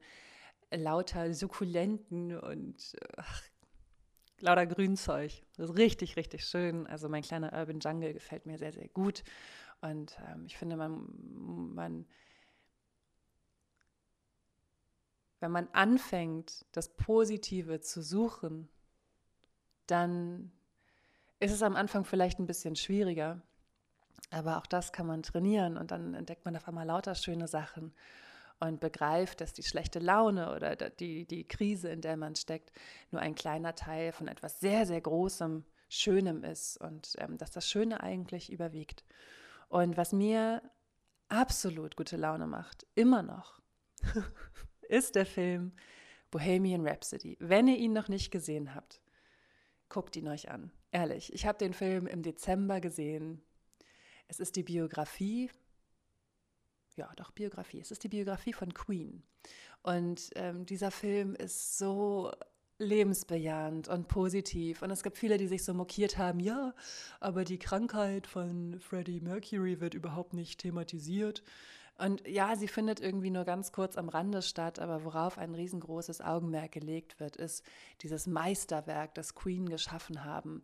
lauter 0.71 1.31
Sukkulenten 1.35 2.35
und 2.39 2.97
ach, 3.15 3.43
lauter 4.39 4.65
Grünzeug. 4.65 5.43
Das 5.55 5.69
ist 5.69 5.77
richtig, 5.77 6.17
richtig 6.17 6.45
schön. 6.45 6.87
Also 6.87 7.07
mein 7.09 7.21
kleiner 7.21 7.53
Urban 7.53 7.79
Jungle 7.79 8.13
gefällt 8.13 8.47
mir 8.47 8.57
sehr, 8.57 8.73
sehr 8.73 8.89
gut. 8.89 9.23
Und 9.81 10.17
ähm, 10.27 10.45
ich 10.47 10.57
finde, 10.57 10.77
man, 10.77 11.05
man, 11.75 12.05
wenn 15.41 15.51
man 15.51 15.67
anfängt, 15.73 16.65
das 16.71 16.89
Positive 16.95 17.81
zu 17.81 18.01
suchen, 18.01 18.67
dann 19.85 20.51
ist 21.43 21.51
es 21.51 21.61
am 21.61 21.75
Anfang 21.75 22.05
vielleicht 22.05 22.39
ein 22.39 22.47
bisschen 22.47 22.75
schwieriger. 22.75 23.41
Aber 24.31 24.57
auch 24.57 24.65
das 24.65 24.93
kann 24.93 25.05
man 25.05 25.23
trainieren 25.23 25.77
und 25.77 25.91
dann 25.91 26.13
entdeckt 26.13 26.45
man 26.45 26.55
auf 26.55 26.67
einmal 26.67 26.87
lauter 26.87 27.13
schöne 27.13 27.47
Sachen 27.47 27.93
und 28.59 28.79
begreift, 28.79 29.41
dass 29.41 29.53
die 29.53 29.63
schlechte 29.63 29.99
Laune 29.99 30.55
oder 30.55 30.75
die, 30.75 31.25
die 31.25 31.47
Krise, 31.47 31.89
in 31.89 32.01
der 32.01 32.17
man 32.17 32.35
steckt, 32.35 32.71
nur 33.11 33.21
ein 33.21 33.35
kleiner 33.35 33.75
Teil 33.75 34.11
von 34.11 34.27
etwas 34.27 34.59
sehr, 34.59 34.85
sehr 34.85 35.01
Großem, 35.01 35.65
Schönem 35.89 36.43
ist 36.43 36.77
und 36.77 37.13
ähm, 37.19 37.37
dass 37.37 37.51
das 37.51 37.69
Schöne 37.69 38.01
eigentlich 38.01 38.51
überwiegt. 38.51 39.03
Und 39.67 39.95
was 39.95 40.11
mir 40.11 40.63
absolut 41.29 41.95
gute 41.95 42.17
Laune 42.17 42.47
macht, 42.47 42.87
immer 42.95 43.21
noch, 43.21 43.61
ist 44.89 45.13
der 45.13 45.27
Film 45.27 45.73
Bohemian 46.31 46.87
Rhapsody. 46.87 47.37
Wenn 47.39 47.67
ihr 47.67 47.77
ihn 47.77 47.93
noch 47.93 48.07
nicht 48.07 48.31
gesehen 48.31 48.73
habt, 48.73 49.02
guckt 49.93 50.15
ihn 50.15 50.27
euch 50.27 50.49
an. 50.49 50.71
Ehrlich, 50.91 51.31
ich 51.33 51.45
habe 51.45 51.59
den 51.59 51.73
Film 51.73 52.07
im 52.07 52.23
Dezember 52.23 52.81
gesehen. 52.81 53.43
Es 54.27 54.39
ist 54.39 54.55
die 54.55 54.63
Biografie, 54.63 55.51
ja 56.95 57.11
doch 57.15 57.29
Biografie, 57.29 57.79
es 57.79 57.91
ist 57.91 58.03
die 58.03 58.09
Biografie 58.09 58.53
von 58.53 58.73
Queen. 58.73 59.21
Und 59.83 60.31
ähm, 60.35 60.65
dieser 60.65 60.89
Film 60.89 61.35
ist 61.35 61.77
so 61.77 62.31
lebensbejahend 62.79 63.87
und 63.87 64.07
positiv. 64.07 64.81
Und 64.81 64.89
es 64.89 65.03
gibt 65.03 65.19
viele, 65.19 65.37
die 65.37 65.47
sich 65.47 65.63
so 65.63 65.75
mokiert 65.75 66.17
haben, 66.17 66.39
ja, 66.39 66.73
aber 67.19 67.43
die 67.43 67.59
Krankheit 67.59 68.25
von 68.25 68.79
Freddie 68.79 69.21
Mercury 69.21 69.79
wird 69.79 69.93
überhaupt 69.93 70.33
nicht 70.33 70.59
thematisiert. 70.59 71.43
Und 71.97 72.27
ja, 72.27 72.55
sie 72.55 72.67
findet 72.67 72.99
irgendwie 72.99 73.29
nur 73.29 73.45
ganz 73.45 73.71
kurz 73.71 73.97
am 73.97 74.09
Rande 74.09 74.41
statt, 74.41 74.79
aber 74.79 75.03
worauf 75.03 75.37
ein 75.37 75.53
riesengroßes 75.53 76.21
Augenmerk 76.21 76.71
gelegt 76.71 77.19
wird, 77.19 77.35
ist 77.35 77.63
dieses 78.01 78.25
Meisterwerk, 78.25 79.13
das 79.13 79.35
Queen 79.35 79.69
geschaffen 79.69 80.25
haben 80.25 80.63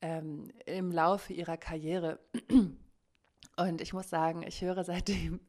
ähm, 0.00 0.50
im 0.66 0.90
Laufe 0.90 1.32
ihrer 1.32 1.56
Karriere. 1.56 2.18
Und 3.56 3.80
ich 3.80 3.92
muss 3.92 4.10
sagen, 4.10 4.42
ich 4.42 4.62
höre 4.62 4.82
seitdem 4.84 5.40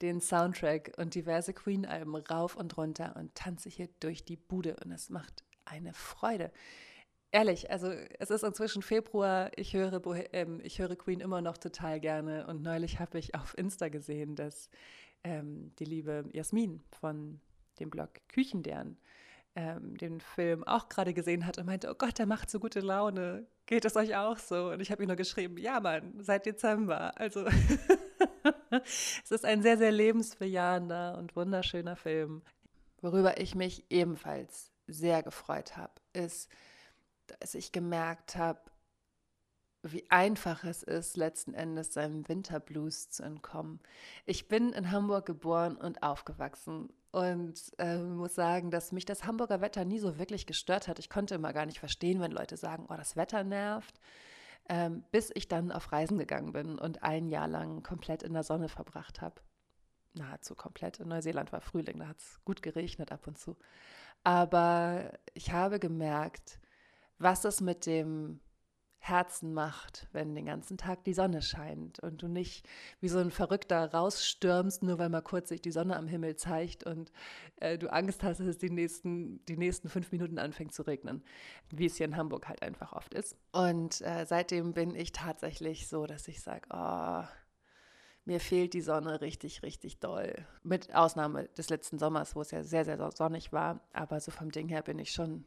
den 0.00 0.20
Soundtrack 0.20 0.94
und 0.96 1.14
diverse 1.14 1.52
Queen-Alben 1.52 2.16
rauf 2.16 2.56
und 2.56 2.76
runter 2.76 3.14
und 3.16 3.34
tanze 3.34 3.68
hier 3.68 3.88
durch 4.00 4.24
die 4.24 4.36
Bude 4.36 4.76
und 4.82 4.92
es 4.92 5.10
macht 5.10 5.44
eine 5.64 5.92
Freude. 5.92 6.50
Ehrlich, 7.32 7.70
also 7.70 7.92
es 8.18 8.30
ist 8.30 8.42
inzwischen 8.42 8.82
Februar, 8.82 9.50
ich 9.54 9.74
höre, 9.74 10.02
ähm, 10.32 10.60
ich 10.64 10.80
höre 10.80 10.96
Queen 10.96 11.20
immer 11.20 11.40
noch 11.40 11.58
total 11.58 12.00
gerne 12.00 12.46
und 12.48 12.62
neulich 12.62 12.98
habe 12.98 13.18
ich 13.18 13.36
auf 13.36 13.56
Insta 13.56 13.88
gesehen, 13.88 14.34
dass 14.34 14.68
ähm, 15.22 15.72
die 15.78 15.84
liebe 15.84 16.24
Jasmin 16.32 16.82
von 17.00 17.40
dem 17.78 17.88
Blog 17.88 18.10
Küchendern 18.28 18.96
ähm, 19.54 19.96
den 19.96 20.20
Film 20.20 20.64
auch 20.64 20.88
gerade 20.88 21.14
gesehen 21.14 21.46
hat 21.46 21.58
und 21.58 21.66
meinte, 21.66 21.90
oh 21.90 21.94
Gott, 21.94 22.18
der 22.18 22.26
macht 22.26 22.50
so 22.50 22.58
gute 22.58 22.80
Laune. 22.80 23.46
Geht 23.66 23.84
es 23.84 23.96
euch 23.96 24.16
auch 24.16 24.38
so? 24.38 24.70
Und 24.70 24.80
ich 24.80 24.90
habe 24.90 25.02
ihm 25.02 25.06
nur 25.06 25.16
geschrieben, 25.16 25.56
ja 25.56 25.78
Mann, 25.80 26.14
seit 26.18 26.46
Dezember. 26.46 27.16
Also 27.16 27.46
es 28.70 29.30
ist 29.30 29.44
ein 29.44 29.62
sehr, 29.62 29.78
sehr 29.78 29.92
lebensbejahender 29.92 31.16
und 31.18 31.36
wunderschöner 31.36 31.96
Film. 31.96 32.42
Worüber 33.00 33.40
ich 33.40 33.54
mich 33.54 33.84
ebenfalls 33.90 34.72
sehr 34.86 35.22
gefreut 35.22 35.76
habe, 35.76 35.92
ist, 36.12 36.50
dass 37.40 37.54
ich 37.54 37.72
gemerkt 37.72 38.36
habe, 38.36 38.60
wie 39.82 40.10
einfach 40.10 40.64
es 40.64 40.82
ist, 40.82 41.16
letzten 41.16 41.54
Endes 41.54 41.94
seinem 41.94 42.28
Winterblues 42.28 43.10
zu 43.10 43.22
entkommen. 43.22 43.80
Ich 44.26 44.48
bin 44.48 44.72
in 44.72 44.90
Hamburg 44.90 45.26
geboren 45.26 45.76
und 45.76 46.02
aufgewachsen 46.02 46.90
und 47.12 47.54
äh, 47.78 47.98
muss 47.98 48.34
sagen, 48.34 48.70
dass 48.70 48.92
mich 48.92 49.04
das 49.04 49.24
Hamburger 49.24 49.60
Wetter 49.60 49.84
nie 49.84 49.98
so 49.98 50.18
wirklich 50.18 50.46
gestört 50.46 50.86
hat. 50.86 50.98
Ich 50.98 51.08
konnte 51.08 51.34
immer 51.34 51.52
gar 51.52 51.66
nicht 51.66 51.78
verstehen, 51.78 52.20
wenn 52.20 52.30
Leute 52.30 52.56
sagen, 52.56 52.86
oh, 52.88 52.94
das 52.94 53.16
Wetter 53.16 53.42
nervt, 53.42 54.00
ähm, 54.68 55.02
bis 55.10 55.30
ich 55.34 55.48
dann 55.48 55.72
auf 55.72 55.92
Reisen 55.92 56.18
gegangen 56.18 56.52
bin 56.52 56.78
und 56.78 57.02
ein 57.02 57.28
Jahr 57.28 57.48
lang 57.48 57.82
komplett 57.82 58.22
in 58.22 58.34
der 58.34 58.44
Sonne 58.44 58.68
verbracht 58.68 59.22
habe. 59.22 59.40
Nahezu 60.12 60.54
komplett. 60.54 61.00
In 61.00 61.08
Neuseeland 61.08 61.52
war 61.52 61.60
Frühling, 61.60 61.98
da 62.00 62.08
hat 62.08 62.18
es 62.18 62.40
gut 62.44 62.62
geregnet 62.62 63.12
ab 63.12 63.26
und 63.26 63.38
zu. 63.38 63.56
Aber 64.24 65.12
ich 65.34 65.52
habe 65.52 65.78
gemerkt, 65.78 66.59
was 67.20 67.44
es 67.44 67.60
mit 67.60 67.86
dem 67.86 68.40
Herzen 69.02 69.54
macht, 69.54 70.08
wenn 70.12 70.34
den 70.34 70.44
ganzen 70.44 70.76
Tag 70.76 71.04
die 71.04 71.14
Sonne 71.14 71.40
scheint 71.40 72.00
und 72.00 72.22
du 72.22 72.28
nicht 72.28 72.68
wie 73.00 73.08
so 73.08 73.18
ein 73.18 73.30
Verrückter 73.30 73.92
rausstürmst, 73.92 74.82
nur 74.82 74.98
weil 74.98 75.08
mal 75.08 75.22
kurz 75.22 75.48
sich 75.48 75.62
die 75.62 75.70
Sonne 75.70 75.96
am 75.96 76.06
Himmel 76.06 76.36
zeigt 76.36 76.84
und 76.84 77.10
äh, 77.56 77.78
du 77.78 77.90
Angst 77.90 78.22
hast, 78.22 78.40
dass 78.40 78.46
es 78.46 78.58
die 78.58 78.68
nächsten, 78.68 79.44
die 79.46 79.56
nächsten 79.56 79.88
fünf 79.88 80.12
Minuten 80.12 80.38
anfängt 80.38 80.74
zu 80.74 80.82
regnen, 80.82 81.22
wie 81.70 81.86
es 81.86 81.96
hier 81.96 82.06
in 82.06 82.16
Hamburg 82.16 82.46
halt 82.48 82.62
einfach 82.62 82.92
oft 82.92 83.14
ist. 83.14 83.36
Und 83.52 84.02
äh, 84.02 84.26
seitdem 84.26 84.74
bin 84.74 84.94
ich 84.94 85.12
tatsächlich 85.12 85.88
so, 85.88 86.04
dass 86.06 86.28
ich 86.28 86.42
sage, 86.42 86.68
oh, 86.70 87.24
mir 88.26 88.38
fehlt 88.38 88.74
die 88.74 88.82
Sonne 88.82 89.22
richtig, 89.22 89.62
richtig 89.62 89.98
doll. 89.98 90.34
Mit 90.62 90.94
Ausnahme 90.94 91.48
des 91.56 91.70
letzten 91.70 91.98
Sommers, 91.98 92.36
wo 92.36 92.42
es 92.42 92.50
ja 92.50 92.62
sehr, 92.62 92.84
sehr 92.84 93.10
sonnig 93.12 93.50
war. 93.52 93.80
Aber 93.94 94.20
so 94.20 94.30
vom 94.30 94.50
Ding 94.50 94.68
her 94.68 94.82
bin 94.82 94.98
ich 94.98 95.10
schon 95.10 95.46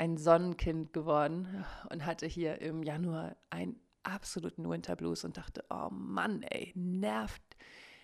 ein 0.00 0.16
Sonnenkind 0.16 0.94
geworden 0.94 1.62
und 1.90 2.06
hatte 2.06 2.26
hier 2.26 2.62
im 2.62 2.82
Januar 2.82 3.36
einen 3.50 3.78
absoluten 4.02 4.66
Winterblues 4.66 5.24
und 5.24 5.36
dachte, 5.36 5.62
oh 5.68 5.90
Mann, 5.90 6.42
ey, 6.42 6.72
nervt, 6.74 7.42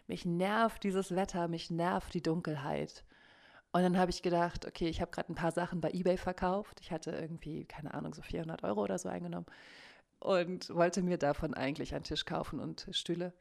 mich 0.06 0.26
nervt 0.26 0.84
dieses 0.84 1.16
Wetter, 1.16 1.48
mich 1.48 1.70
nervt 1.70 2.12
die 2.12 2.22
Dunkelheit. 2.22 3.06
Und 3.72 3.80
dann 3.80 3.96
habe 3.96 4.10
ich 4.10 4.20
gedacht, 4.20 4.66
okay, 4.66 4.88
ich 4.88 5.00
habe 5.00 5.10
gerade 5.10 5.32
ein 5.32 5.36
paar 5.36 5.52
Sachen 5.52 5.80
bei 5.80 5.90
eBay 5.90 6.18
verkauft. 6.18 6.80
Ich 6.82 6.90
hatte 6.90 7.12
irgendwie, 7.12 7.64
keine 7.64 7.94
Ahnung, 7.94 8.12
so 8.12 8.20
400 8.20 8.62
Euro 8.62 8.82
oder 8.82 8.98
so 8.98 9.08
eingenommen 9.08 9.46
und 10.18 10.68
wollte 10.74 11.02
mir 11.02 11.16
davon 11.16 11.54
eigentlich 11.54 11.94
einen 11.94 12.04
Tisch 12.04 12.26
kaufen 12.26 12.60
und 12.60 12.88
Stühle. 12.90 13.32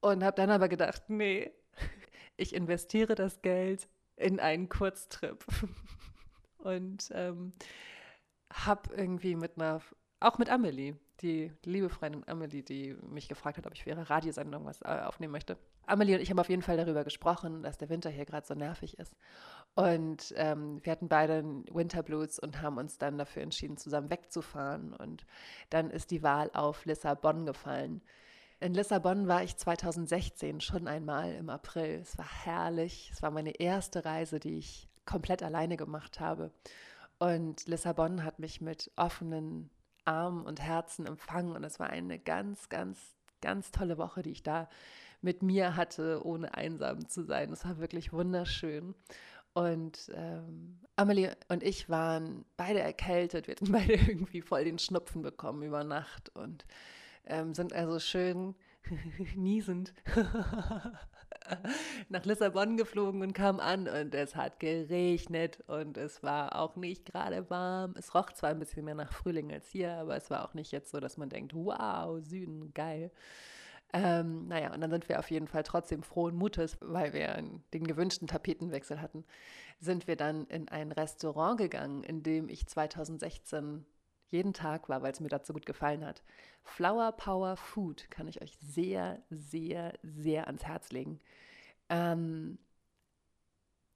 Und 0.00 0.24
habe 0.24 0.36
dann 0.36 0.50
aber 0.50 0.70
gedacht, 0.70 1.02
nee, 1.08 1.50
ich 2.38 2.54
investiere 2.54 3.14
das 3.14 3.42
Geld 3.42 3.90
in 4.16 4.40
einen 4.40 4.70
Kurztrip. 4.70 5.44
Und 6.62 7.10
ähm, 7.14 7.52
habe 8.52 8.94
irgendwie 8.94 9.36
mit 9.36 9.56
einer, 9.56 9.80
auch 10.20 10.38
mit 10.38 10.50
Amelie, 10.50 10.96
die, 11.20 11.52
liebe 11.64 11.88
Freundin 11.88 12.26
Amelie, 12.26 12.62
die 12.62 12.96
mich 13.02 13.28
gefragt 13.28 13.58
hat, 13.58 13.66
ob 13.66 13.74
ich 13.74 13.84
für 13.84 13.90
ihre 13.90 14.08
Radiosendung 14.08 14.64
was 14.64 14.82
äh, 14.82 15.02
aufnehmen 15.04 15.32
möchte. 15.32 15.58
Amelie 15.86 16.14
und 16.14 16.22
ich 16.22 16.30
haben 16.30 16.38
auf 16.38 16.48
jeden 16.48 16.62
Fall 16.62 16.76
darüber 16.76 17.04
gesprochen, 17.04 17.62
dass 17.62 17.78
der 17.78 17.88
Winter 17.88 18.10
hier 18.10 18.24
gerade 18.24 18.46
so 18.46 18.54
nervig 18.54 18.98
ist. 18.98 19.14
Und 19.74 20.32
ähm, 20.36 20.78
wir 20.82 20.92
hatten 20.92 21.08
beide 21.08 21.34
einen 21.34 21.64
Winterblues 21.72 22.38
und 22.38 22.62
haben 22.62 22.78
uns 22.78 22.98
dann 22.98 23.18
dafür 23.18 23.42
entschieden, 23.42 23.76
zusammen 23.76 24.10
wegzufahren. 24.10 24.94
Und 24.94 25.26
dann 25.68 25.90
ist 25.90 26.10
die 26.10 26.22
Wahl 26.22 26.50
auf 26.52 26.84
Lissabon 26.84 27.44
gefallen. 27.44 28.02
In 28.60 28.74
Lissabon 28.74 29.26
war 29.26 29.42
ich 29.42 29.56
2016 29.56 30.60
schon 30.60 30.86
einmal 30.86 31.32
im 31.32 31.48
April. 31.48 32.00
Es 32.02 32.18
war 32.18 32.28
herrlich. 32.44 33.10
Es 33.12 33.22
war 33.22 33.30
meine 33.30 33.58
erste 33.58 34.04
Reise, 34.04 34.38
die 34.38 34.58
ich 34.58 34.89
komplett 35.04 35.42
alleine 35.42 35.76
gemacht 35.76 36.20
habe. 36.20 36.52
Und 37.18 37.66
Lissabon 37.66 38.24
hat 38.24 38.38
mich 38.38 38.60
mit 38.60 38.90
offenen 38.96 39.70
Armen 40.04 40.46
und 40.46 40.60
Herzen 40.60 41.06
empfangen 41.06 41.54
und 41.54 41.64
es 41.64 41.78
war 41.78 41.90
eine 41.90 42.18
ganz, 42.18 42.68
ganz, 42.68 42.98
ganz 43.40 43.70
tolle 43.70 43.98
Woche, 43.98 44.22
die 44.22 44.30
ich 44.30 44.42
da 44.42 44.68
mit 45.20 45.42
mir 45.42 45.76
hatte, 45.76 46.24
ohne 46.24 46.54
einsam 46.54 47.08
zu 47.08 47.22
sein. 47.22 47.52
Es 47.52 47.64
war 47.64 47.78
wirklich 47.78 48.12
wunderschön. 48.12 48.94
Und 49.52 50.10
ähm, 50.14 50.78
Amelie 50.96 51.36
und 51.48 51.62
ich 51.62 51.88
waren 51.88 52.44
beide 52.56 52.80
erkältet. 52.80 53.46
Wir 53.46 53.56
hatten 53.56 53.72
beide 53.72 53.94
irgendwie 53.94 54.42
voll 54.42 54.64
den 54.64 54.78
Schnupfen 54.78 55.22
bekommen 55.22 55.62
über 55.62 55.84
Nacht 55.84 56.30
und 56.34 56.64
ähm, 57.26 57.54
sind 57.54 57.72
also 57.72 57.98
schön 57.98 58.54
niesend 59.36 59.92
nach 62.08 62.24
Lissabon 62.24 62.76
geflogen 62.76 63.22
und 63.22 63.32
kam 63.32 63.60
an 63.60 63.88
und 63.88 64.14
es 64.14 64.36
hat 64.36 64.60
geregnet 64.60 65.62
und 65.66 65.96
es 65.96 66.22
war 66.22 66.58
auch 66.58 66.76
nicht 66.76 67.06
gerade 67.06 67.48
warm. 67.50 67.94
Es 67.96 68.14
roch 68.14 68.32
zwar 68.32 68.50
ein 68.50 68.58
bisschen 68.58 68.84
mehr 68.84 68.94
nach 68.94 69.12
Frühling 69.12 69.52
als 69.52 69.68
hier, 69.68 69.92
aber 69.94 70.16
es 70.16 70.30
war 70.30 70.44
auch 70.44 70.54
nicht 70.54 70.72
jetzt 70.72 70.90
so, 70.90 71.00
dass 71.00 71.16
man 71.16 71.28
denkt, 71.28 71.54
wow, 71.54 72.20
Süden, 72.24 72.72
geil. 72.74 73.10
Ähm, 73.92 74.46
naja, 74.46 74.72
und 74.72 74.80
dann 74.80 74.90
sind 74.90 75.08
wir 75.08 75.18
auf 75.18 75.30
jeden 75.30 75.48
Fall 75.48 75.64
trotzdem 75.64 76.02
frohen 76.02 76.36
Mutes, 76.36 76.78
weil 76.80 77.12
wir 77.12 77.42
den 77.74 77.84
gewünschten 77.84 78.28
Tapetenwechsel 78.28 79.00
hatten, 79.00 79.24
sind 79.80 80.06
wir 80.06 80.16
dann 80.16 80.46
in 80.46 80.68
ein 80.68 80.92
Restaurant 80.92 81.58
gegangen, 81.58 82.04
in 82.04 82.22
dem 82.22 82.48
ich 82.48 82.66
2016 82.68 83.84
jeden 84.30 84.52
Tag 84.52 84.88
war, 84.88 85.02
weil 85.02 85.12
es 85.12 85.20
mir 85.20 85.28
dazu 85.28 85.52
gut 85.52 85.66
gefallen 85.66 86.04
hat. 86.04 86.22
Flower 86.62 87.12
Power 87.12 87.56
Food 87.56 88.10
kann 88.10 88.28
ich 88.28 88.42
euch 88.42 88.56
sehr, 88.60 89.22
sehr, 89.30 89.92
sehr 90.02 90.46
ans 90.46 90.64
Herz 90.64 90.90
legen. 90.92 91.20
Ähm, 91.88 92.58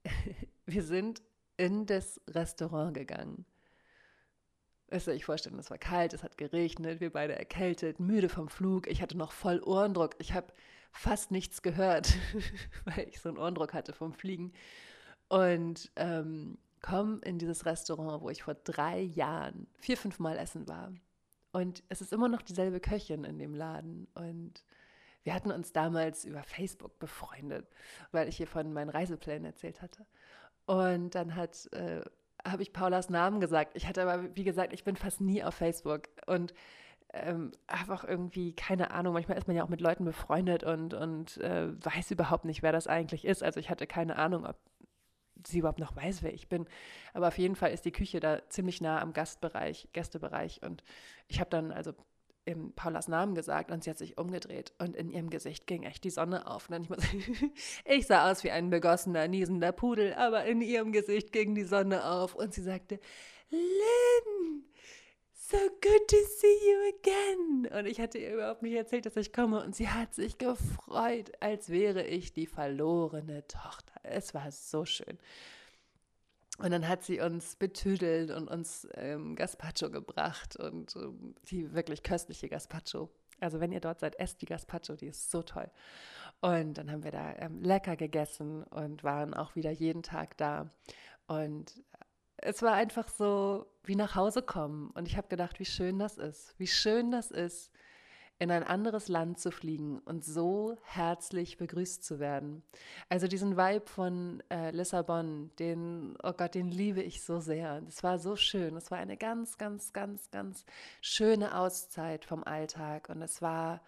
wir 0.67 0.83
sind 0.83 1.23
in 1.57 1.87
das 1.87 2.21
Restaurant 2.29 2.95
gegangen. 2.95 3.45
Es 4.89 5.07
soll 5.07 5.15
ich 5.15 5.25
vorstellen, 5.25 5.59
es 5.59 5.71
war 5.71 5.79
kalt, 5.79 6.13
es 6.13 6.23
hat 6.23 6.37
geregnet, 6.37 7.01
wir 7.01 7.11
beide 7.11 7.37
erkältet, 7.37 8.01
müde 8.01 8.29
vom 8.29 8.49
Flug. 8.49 8.87
Ich 8.87 9.03
hatte 9.03 9.17
noch 9.17 9.33
voll 9.33 9.61
Ohrendruck. 9.61 10.15
Ich 10.19 10.33
habe 10.33 10.53
fast 10.93 11.31
nichts 11.31 11.63
gehört, 11.63 12.15
weil 12.85 13.09
ich 13.09 13.21
so 13.21 13.29
einen 13.29 13.39
Ohrendruck 13.39 13.75
hatte 13.75 13.93
vom 13.93 14.13
Fliegen. 14.13 14.53
Und 15.29 15.91
ähm, 15.97 16.59
komme 16.85 17.19
in 17.25 17.39
dieses 17.39 17.65
Restaurant, 17.65 18.23
wo 18.23 18.29
ich 18.29 18.43
vor 18.43 18.55
drei 18.55 19.01
Jahren 19.01 19.67
vier, 19.79 19.97
fünf 19.97 20.19
Mal 20.19 20.37
essen 20.37 20.69
war. 20.69 20.93
Und 21.51 21.83
es 21.89 22.03
ist 22.03 22.13
immer 22.13 22.29
noch 22.29 22.43
dieselbe 22.43 22.79
Köchin 22.79 23.25
in 23.25 23.39
dem 23.39 23.55
Laden. 23.55 24.07
Und 24.15 24.65
wir 25.23 25.33
hatten 25.33 25.51
uns 25.51 25.73
damals 25.73 26.27
über 26.27 26.43
Facebook 26.43 26.99
befreundet, 26.99 27.67
weil 28.13 28.29
ich 28.29 28.39
ihr 28.39 28.47
von 28.47 28.71
meinen 28.75 28.91
Reiseplänen 28.91 29.47
erzählt 29.47 29.81
hatte. 29.81 30.05
Und 30.67 31.15
dann 31.15 31.37
hat, 31.37 31.73
äh, 31.73 32.03
habe 32.47 32.63
ich 32.63 32.75
Paulas 32.75 33.09
Namen 33.09 33.41
gesagt. 33.41 33.77
Ich 33.77 33.87
hatte 33.87 34.03
aber, 34.03 34.37
wie 34.37 34.45
gesagt, 34.45 34.75
ich 34.75 34.85
bin 34.85 34.97
fast 34.97 35.23
nie 35.23 35.43
auf 35.43 35.55
Facebook. 35.55 36.11
Und 36.27 36.53
ähm, 37.15 37.53
habe 37.67 37.95
auch 37.95 38.05
irgendwie 38.05 38.55
keine 38.55 38.91
Ahnung. 38.91 39.15
Manchmal 39.15 39.39
ist 39.39 39.47
man 39.47 39.57
ja 39.57 39.65
auch 39.65 39.71
mit 39.71 39.81
Leuten 39.81 40.05
befreundet 40.05 40.65
und, 40.65 40.93
und 40.93 41.39
äh, 41.39 41.73
weiß 41.83 42.11
überhaupt 42.11 42.45
nicht, 42.45 42.63
wer 42.63 42.73
das 42.73 42.89
eigentlich 42.89 43.25
ist. 43.25 43.43
Also 43.43 43.59
ich 43.59 43.71
hatte 43.71 43.87
keine 43.87 44.17
Ahnung, 44.17 44.45
ob 44.45 44.59
sie 45.47 45.59
überhaupt 45.59 45.81
noch 45.81 45.97
weiß, 45.97 46.23
wer 46.23 46.33
ich 46.33 46.49
bin. 46.49 46.67
Aber 47.13 47.29
auf 47.29 47.39
jeden 47.39 47.57
Fall 47.57 47.73
ist 47.73 47.85
die 47.85 47.93
Küche 47.93 48.21
da 48.21 48.41
ziemlich 48.49 48.81
nah 48.81 49.01
am 49.01 49.13
Gastbereich, 49.13 49.89
Gästebereich. 49.93 50.63
Und 50.63 50.83
ich 51.29 51.41
habe 51.41 51.51
dann 51.51 51.73
also 51.73 51.93
im 52.47 52.73
Paulas 52.75 53.09
Namen 53.09 53.35
gesagt 53.35 53.71
und 53.71 53.83
sie 53.83 53.91
hat 53.91 53.99
sich 53.99 54.19
umgedreht 54.19 54.75
und 54.79 54.97
in 54.97 55.09
ihrem 55.09 55.31
Gesicht 55.31 55.67
ging 55.67 55.83
echt 55.85 56.05
die 56.05 56.11
Sonne 56.11 56.47
auf. 56.47 56.69
Und 56.69 56.83
ich, 56.83 56.91
muss, 56.91 56.99
ich 57.85 58.07
sah 58.07 58.31
aus 58.31 58.45
wie 58.45 58.51
ein 58.51 58.71
begossener, 58.71 59.29
niesender 59.29 59.73
Pudel, 59.73 60.15
aber 60.15 60.45
in 60.45 60.61
ihrem 60.61 60.93
Gesicht 60.93 61.33
ging 61.33 61.55
die 61.55 61.65
Sonne 61.65 62.05
auf 62.05 62.35
und 62.35 62.53
sie 62.53 62.63
sagte, 62.63 63.01
Lynn, 63.51 64.65
so 65.51 65.59
good 65.59 66.09
to 66.09 66.17
see 66.39 66.59
you 66.67 66.93
again. 66.99 67.79
Und 67.79 67.87
ich 67.87 68.01
hatte 68.01 68.19
ihr 68.19 68.35
überhaupt 68.35 68.63
nicht 68.63 68.75
erzählt, 68.75 69.07
dass 69.07 69.17
ich 69.17 69.33
komme 69.33 69.63
und 69.63 69.77
sie 69.77 69.89
hat 69.89 70.15
sich 70.15 70.39
gefreut, 70.39 71.33
als 71.41 71.69
wäre 71.69 72.05
ich 72.05 72.33
die 72.33 72.47
verlorene 72.47 73.47
Tochter. 73.47 74.01
Es 74.03 74.33
war 74.33 74.51
so 74.51 74.85
schön. 74.85 75.19
Und 76.59 76.71
dann 76.71 76.89
hat 76.89 77.03
sie 77.03 77.21
uns 77.21 77.57
betüdelt 77.57 78.31
und 78.31 78.49
uns 78.49 78.87
ähm, 78.95 79.35
Gazpacho 79.35 79.91
gebracht 79.91 80.57
und 80.57 80.95
ähm, 80.97 81.35
die 81.51 81.75
wirklich 81.75 82.03
köstliche 82.03 82.49
Gazpacho. 82.49 83.11
Also 83.41 83.61
wenn 83.61 83.73
ihr 83.73 83.81
dort 83.81 84.01
seid, 84.01 84.19
esst 84.21 84.41
die 84.41 84.47
Gazpacho, 84.47 84.95
die 84.95 85.09
ist 85.09 85.31
so 85.31 85.43
toll. 85.43 85.69
Und 86.41 86.79
dann 86.79 86.91
haben 86.91 87.03
wir 87.03 87.11
da 87.11 87.35
ähm, 87.39 87.61
lecker 87.61 87.97
gegessen 87.97 88.63
und 88.63 89.03
waren 89.03 89.35
auch 89.35 89.57
wieder 89.57 89.73
jeden 89.73 90.03
Tag 90.03 90.37
da. 90.37 90.71
Und 91.27 91.83
es 92.37 92.63
war 92.63 92.73
einfach 92.73 93.09
so 93.09 93.67
wie 93.85 93.97
nach 93.97 94.15
Hause 94.15 94.43
kommen. 94.43 94.91
Und 94.91 95.07
ich 95.07 95.17
habe 95.17 95.29
gedacht, 95.29 95.61
wie 95.61 95.65
schön 95.65 95.99
das 95.99 96.19
ist. 96.19 96.55
Wie 96.59 96.67
schön 96.67 97.11
das 97.11 97.31
ist, 97.31 97.71
in 98.39 98.51
ein 98.51 98.65
anderes 98.65 99.09
Land 99.09 99.39
zu 99.39 99.53
fliegen 99.53 100.01
und 100.01 100.25
so 100.25 100.77
herzlich 100.83 101.57
begrüßt 101.57 102.03
zu 102.03 102.19
werden. 102.19 102.65
Also 103.09 103.29
diesen 103.29 103.57
Vibe 103.57 103.87
von 103.87 104.43
äh, 104.51 104.71
Lissabon, 104.71 105.53
den, 105.59 106.17
oh 106.23 106.33
Gott, 106.33 106.55
den 106.55 106.69
liebe 106.69 107.03
ich 107.03 107.23
so 107.23 107.39
sehr. 107.39 107.81
Das 107.83 108.03
war 108.03 108.19
so 108.19 108.35
schön. 108.35 108.77
Es 108.77 108.91
war 108.91 108.99
eine 108.99 109.17
ganz, 109.17 109.57
ganz, 109.57 109.93
ganz, 109.93 110.31
ganz 110.31 110.65
schöne 111.01 111.57
Auszeit 111.57 112.25
vom 112.25 112.43
Alltag 112.43 113.09
und 113.09 113.23
es 113.23 113.41
war 113.41 113.81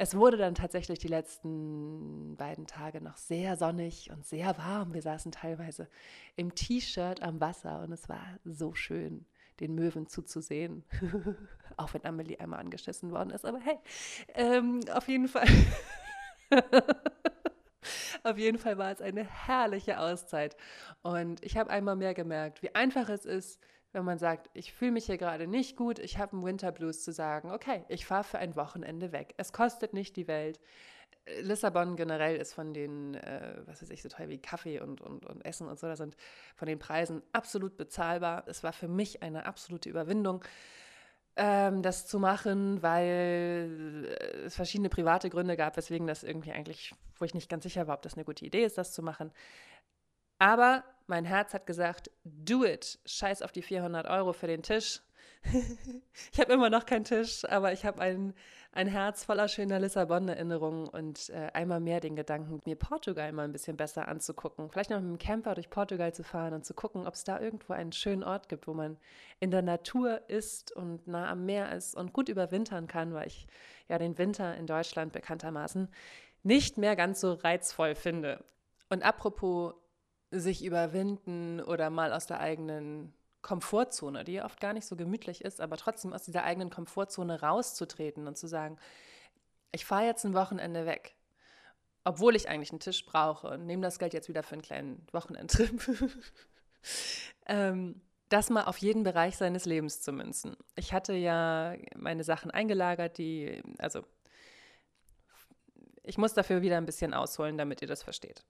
es 0.00 0.14
wurde 0.14 0.36
dann 0.36 0.54
tatsächlich 0.54 1.00
die 1.00 1.08
letzten 1.08 2.36
beiden 2.36 2.68
Tage 2.68 3.00
noch 3.00 3.16
sehr 3.16 3.56
sonnig 3.56 4.10
und 4.12 4.24
sehr 4.24 4.56
warm. 4.56 4.94
Wir 4.94 5.02
saßen 5.02 5.32
teilweise 5.32 5.88
im 6.36 6.54
T-Shirt 6.54 7.20
am 7.20 7.40
Wasser 7.40 7.80
und 7.80 7.90
es 7.92 8.08
war 8.08 8.38
so 8.44 8.74
schön 8.74 9.26
den 9.58 9.74
Möwen 9.74 10.06
zuzusehen. 10.06 10.84
Auch 11.76 11.94
wenn 11.94 12.04
Amelie 12.06 12.38
einmal 12.38 12.60
angeschissen 12.60 13.10
worden 13.10 13.30
ist, 13.30 13.44
aber 13.44 13.58
hey, 13.58 13.76
ähm, 14.34 14.80
auf 14.92 15.08
jeden 15.08 15.26
Fall. 15.26 15.48
auf 18.22 18.38
jeden 18.38 18.58
Fall 18.58 18.78
war 18.78 18.92
es 18.92 19.02
eine 19.02 19.24
herrliche 19.24 19.98
Auszeit. 19.98 20.56
Und 21.02 21.44
ich 21.44 21.56
habe 21.56 21.70
einmal 21.70 21.96
mehr 21.96 22.14
gemerkt, 22.14 22.62
wie 22.62 22.72
einfach 22.72 23.08
es 23.08 23.24
ist, 23.24 23.60
wenn 23.98 24.04
man 24.04 24.18
sagt, 24.18 24.48
ich 24.54 24.72
fühle 24.72 24.92
mich 24.92 25.06
hier 25.06 25.18
gerade 25.18 25.48
nicht 25.48 25.76
gut, 25.76 25.98
ich 25.98 26.18
habe 26.18 26.32
einen 26.32 26.44
Winterblues, 26.44 27.02
zu 27.02 27.12
sagen, 27.12 27.50
okay, 27.50 27.84
ich 27.88 28.06
fahre 28.06 28.22
für 28.22 28.38
ein 28.38 28.54
Wochenende 28.54 29.10
weg. 29.10 29.34
Es 29.38 29.52
kostet 29.52 29.92
nicht 29.92 30.14
die 30.16 30.28
Welt. 30.28 30.60
Lissabon 31.40 31.96
generell 31.96 32.36
ist 32.36 32.54
von 32.54 32.72
den, 32.72 33.14
äh, 33.14 33.56
was 33.66 33.82
weiß 33.82 33.90
ich, 33.90 34.02
so 34.02 34.08
toll 34.08 34.28
wie 34.28 34.38
Kaffee 34.38 34.80
und, 34.80 35.00
und, 35.00 35.26
und 35.26 35.44
Essen 35.44 35.66
und 35.66 35.78
so, 35.78 35.88
da 35.88 35.96
sind 35.96 36.16
von 36.54 36.68
den 36.68 36.78
Preisen 36.78 37.22
absolut 37.32 37.76
bezahlbar. 37.76 38.44
Es 38.46 38.62
war 38.62 38.72
für 38.72 38.88
mich 38.88 39.22
eine 39.22 39.46
absolute 39.46 39.88
Überwindung, 39.90 40.44
ähm, 41.36 41.82
das 41.82 42.06
zu 42.06 42.20
machen, 42.20 42.80
weil 42.82 44.16
es 44.44 44.54
verschiedene 44.54 44.88
private 44.88 45.28
Gründe 45.28 45.56
gab, 45.56 45.76
weswegen 45.76 46.06
das 46.06 46.22
irgendwie 46.22 46.52
eigentlich, 46.52 46.94
wo 47.16 47.24
ich 47.24 47.34
nicht 47.34 47.50
ganz 47.50 47.64
sicher 47.64 47.88
war, 47.88 47.96
ob 47.96 48.02
das 48.02 48.14
eine 48.14 48.24
gute 48.24 48.46
Idee 48.46 48.64
ist, 48.64 48.78
das 48.78 48.92
zu 48.92 49.02
machen. 49.02 49.32
Aber 50.38 50.84
mein 51.08 51.24
Herz 51.24 51.54
hat 51.54 51.66
gesagt, 51.66 52.10
do 52.24 52.64
it. 52.64 52.98
Scheiß 53.06 53.42
auf 53.42 53.52
die 53.52 53.62
400 53.62 54.06
Euro 54.06 54.32
für 54.32 54.46
den 54.46 54.62
Tisch. 54.62 55.00
ich 56.32 56.40
habe 56.40 56.52
immer 56.52 56.68
noch 56.68 56.84
keinen 56.84 57.04
Tisch, 57.04 57.44
aber 57.44 57.72
ich 57.72 57.84
habe 57.84 58.00
ein, 58.00 58.34
ein 58.72 58.88
Herz 58.88 59.24
voller 59.24 59.48
schöner 59.48 59.78
Lissabon-Erinnerungen 59.78 60.88
und 60.88 61.30
äh, 61.30 61.48
einmal 61.54 61.80
mehr 61.80 62.00
den 62.00 62.16
Gedanken, 62.16 62.60
mir 62.66 62.76
Portugal 62.76 63.32
mal 63.32 63.44
ein 63.44 63.52
bisschen 63.52 63.76
besser 63.76 64.08
anzugucken. 64.08 64.68
Vielleicht 64.70 64.90
noch 64.90 65.00
mit 65.00 65.08
dem 65.08 65.18
Camper 65.18 65.54
durch 65.54 65.70
Portugal 65.70 66.12
zu 66.12 66.24
fahren 66.24 66.54
und 66.54 66.64
zu 66.64 66.74
gucken, 66.74 67.06
ob 67.06 67.14
es 67.14 67.24
da 67.24 67.40
irgendwo 67.40 67.72
einen 67.72 67.92
schönen 67.92 68.24
Ort 68.24 68.48
gibt, 68.48 68.66
wo 68.66 68.74
man 68.74 68.98
in 69.40 69.50
der 69.50 69.62
Natur 69.62 70.28
ist 70.28 70.72
und 70.72 71.06
nah 71.06 71.30
am 71.30 71.46
Meer 71.46 71.72
ist 71.72 71.94
und 71.94 72.12
gut 72.12 72.28
überwintern 72.28 72.86
kann, 72.86 73.14
weil 73.14 73.28
ich 73.28 73.46
ja 73.88 73.98
den 73.98 74.18
Winter 74.18 74.56
in 74.56 74.66
Deutschland 74.66 75.12
bekanntermaßen 75.12 75.88
nicht 76.42 76.78
mehr 76.78 76.96
ganz 76.96 77.20
so 77.20 77.32
reizvoll 77.32 77.94
finde. 77.94 78.44
Und 78.88 79.02
apropos 79.02 79.74
sich 80.30 80.64
überwinden 80.64 81.60
oder 81.60 81.90
mal 81.90 82.12
aus 82.12 82.26
der 82.26 82.40
eigenen 82.40 83.14
Komfortzone, 83.42 84.24
die 84.24 84.42
oft 84.42 84.60
gar 84.60 84.72
nicht 84.72 84.86
so 84.86 84.96
gemütlich 84.96 85.44
ist, 85.44 85.60
aber 85.60 85.76
trotzdem 85.76 86.12
aus 86.12 86.24
dieser 86.24 86.44
eigenen 86.44 86.70
Komfortzone 86.70 87.40
rauszutreten 87.40 88.26
und 88.26 88.36
zu 88.36 88.46
sagen, 88.46 88.78
ich 89.72 89.84
fahre 89.84 90.06
jetzt 90.06 90.24
ein 90.24 90.34
Wochenende 90.34 90.86
weg, 90.86 91.14
obwohl 92.04 92.36
ich 92.36 92.48
eigentlich 92.48 92.70
einen 92.70 92.80
Tisch 92.80 93.04
brauche 93.06 93.48
und 93.48 93.66
nehme 93.66 93.82
das 93.82 93.98
Geld 93.98 94.12
jetzt 94.12 94.28
wieder 94.28 94.42
für 94.42 94.54
einen 94.54 94.62
kleinen 94.62 95.06
Wochenendtrip. 95.12 95.80
ähm, 97.46 98.00
das 98.28 98.50
mal 98.50 98.64
auf 98.64 98.78
jeden 98.78 99.04
Bereich 99.04 99.36
seines 99.36 99.64
Lebens 99.64 100.02
zu 100.02 100.12
münzen. 100.12 100.56
Ich 100.76 100.92
hatte 100.92 101.14
ja 101.14 101.74
meine 101.96 102.24
Sachen 102.24 102.50
eingelagert, 102.50 103.16
die, 103.18 103.62
also 103.78 104.04
ich 106.02 106.18
muss 106.18 106.34
dafür 106.34 106.62
wieder 106.62 106.76
ein 106.76 106.86
bisschen 106.86 107.14
ausholen, 107.14 107.56
damit 107.56 107.82
ihr 107.82 107.88
das 107.88 108.02
versteht. 108.02 108.44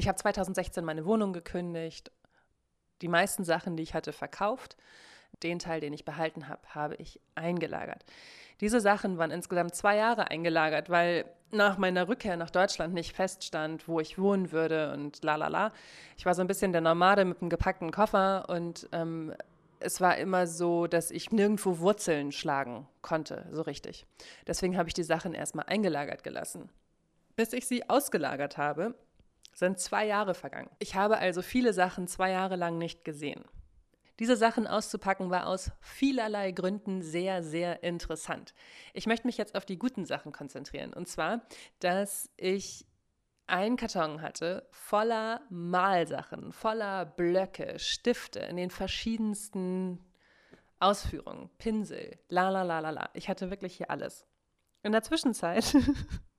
Ich 0.00 0.08
habe 0.08 0.16
2016 0.16 0.82
meine 0.82 1.04
Wohnung 1.04 1.34
gekündigt 1.34 2.10
die 3.02 3.08
meisten 3.08 3.44
Sachen, 3.44 3.76
die 3.76 3.82
ich 3.82 3.92
hatte, 3.92 4.14
verkauft. 4.14 4.78
Den 5.42 5.58
Teil, 5.58 5.82
den 5.82 5.92
ich 5.92 6.06
behalten 6.06 6.48
habe, 6.48 6.62
habe 6.74 6.94
ich 6.96 7.20
eingelagert. 7.34 8.06
Diese 8.62 8.80
Sachen 8.80 9.18
waren 9.18 9.30
insgesamt 9.30 9.74
zwei 9.74 9.96
Jahre 9.96 10.30
eingelagert, 10.30 10.88
weil 10.88 11.26
nach 11.50 11.76
meiner 11.76 12.08
Rückkehr 12.08 12.38
nach 12.38 12.48
Deutschland 12.48 12.94
nicht 12.94 13.14
feststand, 13.14 13.88
wo 13.88 14.00
ich 14.00 14.18
wohnen 14.18 14.52
würde 14.52 14.94
und 14.94 15.22
la 15.22 15.36
la 15.36 15.48
la. 15.48 15.72
Ich 16.16 16.24
war 16.24 16.34
so 16.34 16.40
ein 16.40 16.46
bisschen 16.46 16.72
der 16.72 16.80
Nomade 16.80 17.26
mit 17.26 17.42
einem 17.42 17.50
gepackten 17.50 17.90
Koffer 17.90 18.48
und 18.48 18.88
ähm, 18.92 19.34
es 19.80 20.00
war 20.00 20.16
immer 20.16 20.46
so, 20.46 20.86
dass 20.86 21.10
ich 21.10 21.30
nirgendwo 21.30 21.78
Wurzeln 21.78 22.32
schlagen 22.32 22.88
konnte, 23.02 23.46
so 23.50 23.60
richtig. 23.60 24.06
Deswegen 24.46 24.78
habe 24.78 24.88
ich 24.88 24.94
die 24.94 25.02
Sachen 25.02 25.34
erstmal 25.34 25.66
eingelagert 25.66 26.22
gelassen. 26.24 26.70
Bis 27.36 27.52
ich 27.52 27.66
sie 27.66 27.90
ausgelagert 27.90 28.56
habe, 28.56 28.94
sind 29.60 29.78
zwei 29.78 30.06
Jahre 30.06 30.34
vergangen. 30.34 30.70
Ich 30.78 30.96
habe 30.96 31.18
also 31.18 31.42
viele 31.42 31.72
Sachen 31.72 32.08
zwei 32.08 32.30
Jahre 32.30 32.56
lang 32.56 32.78
nicht 32.78 33.04
gesehen. 33.04 33.44
Diese 34.18 34.36
Sachen 34.36 34.66
auszupacken 34.66 35.30
war 35.30 35.46
aus 35.46 35.70
vielerlei 35.80 36.50
Gründen 36.50 37.00
sehr, 37.02 37.42
sehr 37.42 37.82
interessant. 37.82 38.54
Ich 38.92 39.06
möchte 39.06 39.26
mich 39.26 39.38
jetzt 39.38 39.54
auf 39.54 39.64
die 39.64 39.78
guten 39.78 40.04
Sachen 40.04 40.32
konzentrieren. 40.32 40.92
Und 40.92 41.08
zwar, 41.08 41.42
dass 41.78 42.30
ich 42.36 42.86
einen 43.46 43.76
Karton 43.76 44.22
hatte 44.22 44.66
voller 44.70 45.42
Malsachen, 45.50 46.52
voller 46.52 47.04
Blöcke, 47.04 47.78
Stifte 47.78 48.40
in 48.40 48.56
den 48.56 48.70
verschiedensten 48.70 50.00
Ausführungen, 50.78 51.50
Pinsel, 51.58 52.18
la 52.28 52.48
la 52.48 52.62
la 52.62 52.80
la 52.80 52.90
la. 52.90 53.10
Ich 53.12 53.28
hatte 53.28 53.50
wirklich 53.50 53.76
hier 53.76 53.90
alles. 53.90 54.26
In 54.82 54.92
der 54.92 55.02
Zwischenzeit 55.02 55.76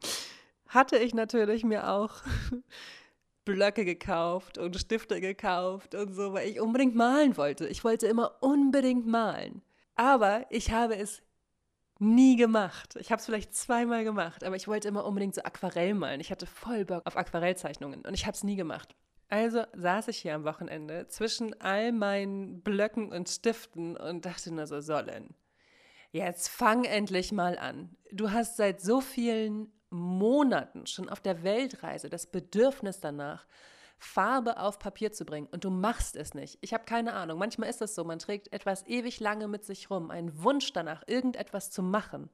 hatte 0.67 0.97
ich 0.97 1.13
natürlich 1.13 1.63
mir 1.63 1.89
auch 1.91 2.21
Blöcke 3.45 3.85
gekauft 3.85 4.57
und 4.57 4.75
Stifte 4.77 5.19
gekauft 5.19 5.95
und 5.95 6.13
so, 6.13 6.33
weil 6.33 6.49
ich 6.49 6.59
unbedingt 6.59 6.95
malen 6.95 7.37
wollte. 7.37 7.67
Ich 7.67 7.83
wollte 7.83 8.07
immer 8.07 8.37
unbedingt 8.41 9.07
malen. 9.07 9.61
Aber 9.95 10.45
ich 10.49 10.71
habe 10.71 10.95
es 10.95 11.21
nie 11.99 12.35
gemacht. 12.35 12.95
Ich 12.99 13.11
habe 13.11 13.19
es 13.19 13.25
vielleicht 13.25 13.53
zweimal 13.53 14.03
gemacht, 14.03 14.43
aber 14.43 14.55
ich 14.55 14.67
wollte 14.67 14.87
immer 14.87 15.05
unbedingt 15.05 15.35
so 15.35 15.43
Aquarell 15.43 15.93
malen. 15.93 16.19
Ich 16.19 16.31
hatte 16.31 16.47
voll 16.47 16.85
Bock 16.85 17.05
auf 17.05 17.17
Aquarellzeichnungen 17.17 18.01
und 18.01 18.13
ich 18.13 18.25
habe 18.25 18.35
es 18.35 18.43
nie 18.43 18.55
gemacht. 18.55 18.95
Also 19.29 19.63
saß 19.73 20.09
ich 20.09 20.17
hier 20.17 20.35
am 20.35 20.43
Wochenende 20.43 21.07
zwischen 21.07 21.59
all 21.61 21.91
meinen 21.93 22.61
Blöcken 22.61 23.13
und 23.13 23.29
Stiften 23.29 23.95
und 23.95 24.25
dachte 24.25 24.53
nur 24.53 24.67
so, 24.67 24.81
Sollen, 24.81 25.35
jetzt 26.11 26.49
fang 26.49 26.83
endlich 26.83 27.31
mal 27.31 27.57
an. 27.57 27.95
Du 28.11 28.31
hast 28.31 28.57
seit 28.57 28.81
so 28.81 28.99
vielen 28.99 29.71
Monaten 29.91 30.87
schon 30.87 31.09
auf 31.09 31.19
der 31.19 31.43
Weltreise 31.43 32.09
das 32.09 32.27
Bedürfnis 32.27 32.99
danach, 32.99 33.45
Farbe 33.99 34.57
auf 34.59 34.79
Papier 34.79 35.11
zu 35.11 35.25
bringen 35.25 35.47
und 35.51 35.63
du 35.63 35.69
machst 35.69 36.15
es 36.15 36.33
nicht. 36.33 36.57
Ich 36.61 36.73
habe 36.73 36.85
keine 36.85 37.13
Ahnung. 37.13 37.37
Manchmal 37.37 37.69
ist 37.69 37.83
es 37.83 37.93
so, 37.93 38.03
man 38.03 38.17
trägt 38.17 38.51
etwas 38.51 38.87
ewig 38.87 39.19
lange 39.19 39.47
mit 39.47 39.63
sich 39.63 39.91
rum, 39.91 40.09
einen 40.09 40.43
Wunsch 40.43 40.73
danach, 40.73 41.03
irgendetwas 41.05 41.69
zu 41.69 41.83
machen. 41.83 42.31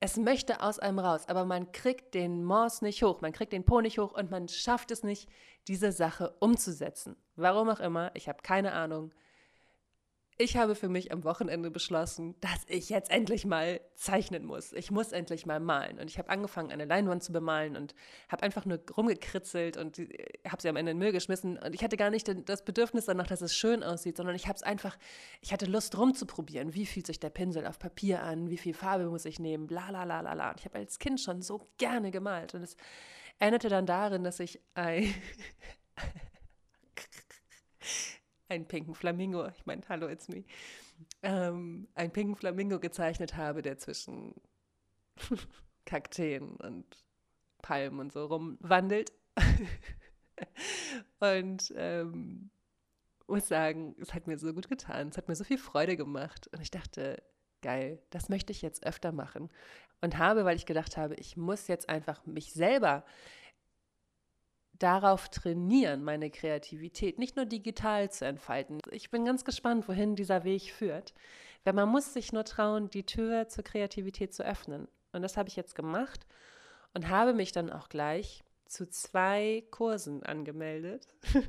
Es 0.00 0.16
möchte 0.16 0.62
aus 0.62 0.78
einem 0.78 0.98
raus, 0.98 1.26
aber 1.26 1.44
man 1.44 1.72
kriegt 1.72 2.14
den 2.14 2.44
Mors 2.44 2.82
nicht 2.82 3.02
hoch, 3.02 3.20
man 3.20 3.32
kriegt 3.32 3.52
den 3.52 3.64
Po 3.64 3.80
nicht 3.80 3.98
hoch 3.98 4.12
und 4.12 4.30
man 4.30 4.46
schafft 4.48 4.90
es 4.90 5.02
nicht, 5.02 5.28
diese 5.66 5.90
Sache 5.90 6.34
umzusetzen. 6.38 7.16
Warum 7.34 7.68
auch 7.70 7.80
immer, 7.80 8.10
ich 8.14 8.28
habe 8.28 8.42
keine 8.42 8.72
Ahnung. 8.72 9.12
Ich 10.40 10.56
habe 10.56 10.76
für 10.76 10.88
mich 10.88 11.10
am 11.10 11.24
Wochenende 11.24 11.68
beschlossen, 11.68 12.36
dass 12.40 12.64
ich 12.68 12.88
jetzt 12.90 13.10
endlich 13.10 13.44
mal 13.44 13.80
zeichnen 13.96 14.46
muss. 14.46 14.72
Ich 14.72 14.92
muss 14.92 15.10
endlich 15.10 15.46
mal 15.46 15.58
malen. 15.58 15.98
Und 15.98 16.08
ich 16.08 16.16
habe 16.16 16.30
angefangen, 16.30 16.70
eine 16.70 16.84
Leinwand 16.84 17.24
zu 17.24 17.32
bemalen 17.32 17.76
und 17.76 17.92
habe 18.28 18.44
einfach 18.44 18.64
nur 18.64 18.78
rumgekritzelt 18.96 19.76
und 19.76 19.98
habe 20.48 20.62
sie 20.62 20.68
am 20.68 20.76
Ende 20.76 20.92
in 20.92 20.96
den 20.96 21.04
Müll 21.04 21.10
geschmissen. 21.10 21.58
Und 21.58 21.74
ich 21.74 21.82
hatte 21.82 21.96
gar 21.96 22.10
nicht 22.10 22.32
das 22.48 22.64
Bedürfnis 22.64 23.06
danach, 23.06 23.26
dass 23.26 23.42
es 23.42 23.52
schön 23.54 23.82
aussieht, 23.82 24.16
sondern 24.16 24.36
ich 24.36 24.46
habe 24.46 24.54
es 24.54 24.62
einfach, 24.62 24.96
ich 25.40 25.52
hatte 25.52 25.66
Lust 25.66 25.98
rumzuprobieren. 25.98 26.72
Wie 26.72 26.86
fühlt 26.86 27.08
sich 27.08 27.18
der 27.18 27.30
Pinsel 27.30 27.66
auf 27.66 27.80
Papier 27.80 28.22
an? 28.22 28.48
Wie 28.48 28.58
viel 28.58 28.74
Farbe 28.74 29.06
muss 29.06 29.24
ich 29.24 29.40
nehmen? 29.40 29.66
Bla, 29.66 29.90
la, 29.90 30.04
la, 30.04 30.20
la, 30.20 30.34
la. 30.34 30.50
Und 30.50 30.60
ich 30.60 30.66
habe 30.66 30.78
als 30.78 31.00
Kind 31.00 31.20
schon 31.20 31.42
so 31.42 31.66
gerne 31.78 32.12
gemalt. 32.12 32.54
Und 32.54 32.62
es 32.62 32.76
endete 33.40 33.68
dann 33.68 33.86
darin, 33.86 34.22
dass 34.22 34.38
ich 34.38 34.60
ein 34.74 35.12
einen 38.48 38.66
pinken 38.66 38.94
Flamingo, 38.94 39.46
ich 39.48 39.66
meine, 39.66 39.82
hallo, 39.88 40.08
it's 40.08 40.28
me, 40.28 40.44
ähm, 41.22 41.88
einen 41.94 42.12
pinken 42.12 42.36
Flamingo 42.36 42.78
gezeichnet 42.80 43.36
habe, 43.36 43.62
der 43.62 43.78
zwischen 43.78 44.34
Kakteen 45.84 46.56
und 46.56 46.86
Palmen 47.62 48.00
und 48.00 48.12
so 48.12 48.26
rumwandelt. 48.26 49.12
und 51.20 51.72
ähm, 51.76 52.50
muss 53.26 53.48
sagen, 53.48 53.94
es 54.00 54.14
hat 54.14 54.26
mir 54.26 54.38
so 54.38 54.52
gut 54.52 54.68
getan, 54.68 55.08
es 55.08 55.16
hat 55.16 55.28
mir 55.28 55.36
so 55.36 55.44
viel 55.44 55.58
Freude 55.58 55.96
gemacht. 55.96 56.48
Und 56.52 56.60
ich 56.60 56.70
dachte, 56.70 57.22
geil, 57.62 58.00
das 58.10 58.28
möchte 58.28 58.52
ich 58.52 58.62
jetzt 58.62 58.86
öfter 58.86 59.12
machen. 59.12 59.50
Und 60.00 60.18
habe, 60.18 60.44
weil 60.44 60.56
ich 60.56 60.66
gedacht 60.66 60.96
habe, 60.96 61.14
ich 61.16 61.36
muss 61.36 61.68
jetzt 61.68 61.88
einfach 61.88 62.24
mich 62.24 62.52
selber 62.52 63.04
darauf 64.78 65.28
trainieren, 65.28 66.04
meine 66.04 66.30
Kreativität 66.30 67.18
nicht 67.18 67.36
nur 67.36 67.46
digital 67.46 68.10
zu 68.10 68.24
entfalten. 68.24 68.80
Ich 68.90 69.10
bin 69.10 69.24
ganz 69.24 69.44
gespannt, 69.44 69.88
wohin 69.88 70.16
dieser 70.16 70.44
Weg 70.44 70.72
führt. 70.72 71.14
Weil 71.64 71.72
man 71.72 71.88
muss 71.88 72.14
sich 72.14 72.32
nur 72.32 72.44
trauen, 72.44 72.88
die 72.90 73.04
Tür 73.04 73.48
zur 73.48 73.64
Kreativität 73.64 74.32
zu 74.32 74.44
öffnen. 74.44 74.88
Und 75.12 75.22
das 75.22 75.36
habe 75.36 75.48
ich 75.48 75.56
jetzt 75.56 75.74
gemacht 75.74 76.26
und 76.94 77.08
habe 77.08 77.34
mich 77.34 77.52
dann 77.52 77.70
auch 77.70 77.88
gleich 77.88 78.44
zu 78.66 78.88
zwei 78.88 79.64
Kursen 79.70 80.22
angemeldet. 80.22 81.08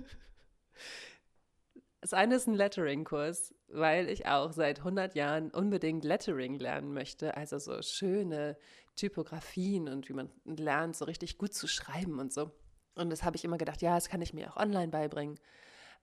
Das 2.01 2.13
eine 2.13 2.35
ist 2.35 2.47
ein 2.47 2.53
Lettering-Kurs, 2.53 3.53
weil 3.67 4.07
ich 4.07 4.25
auch 4.25 4.53
seit 4.53 4.79
100 4.79 5.15
Jahren 5.15 5.51
unbedingt 5.51 6.05
Lettering 6.05 6.57
lernen 6.57 6.93
möchte, 6.93 7.35
also 7.35 7.59
so 7.59 7.81
schöne 7.81 8.57
Typografien 8.95 9.89
und 9.89 10.07
wie 10.07 10.13
man 10.13 10.31
lernt, 10.45 10.95
so 10.95 11.03
richtig 11.03 11.37
gut 11.37 11.53
zu 11.53 11.67
schreiben 11.67 12.19
und 12.19 12.31
so. 12.31 12.51
Und 12.99 13.09
das 13.09 13.23
habe 13.23 13.35
ich 13.35 13.45
immer 13.45 13.57
gedacht, 13.57 13.81
ja, 13.81 13.95
das 13.95 14.09
kann 14.09 14.21
ich 14.21 14.33
mir 14.33 14.51
auch 14.51 14.57
online 14.57 14.89
beibringen. 14.89 15.39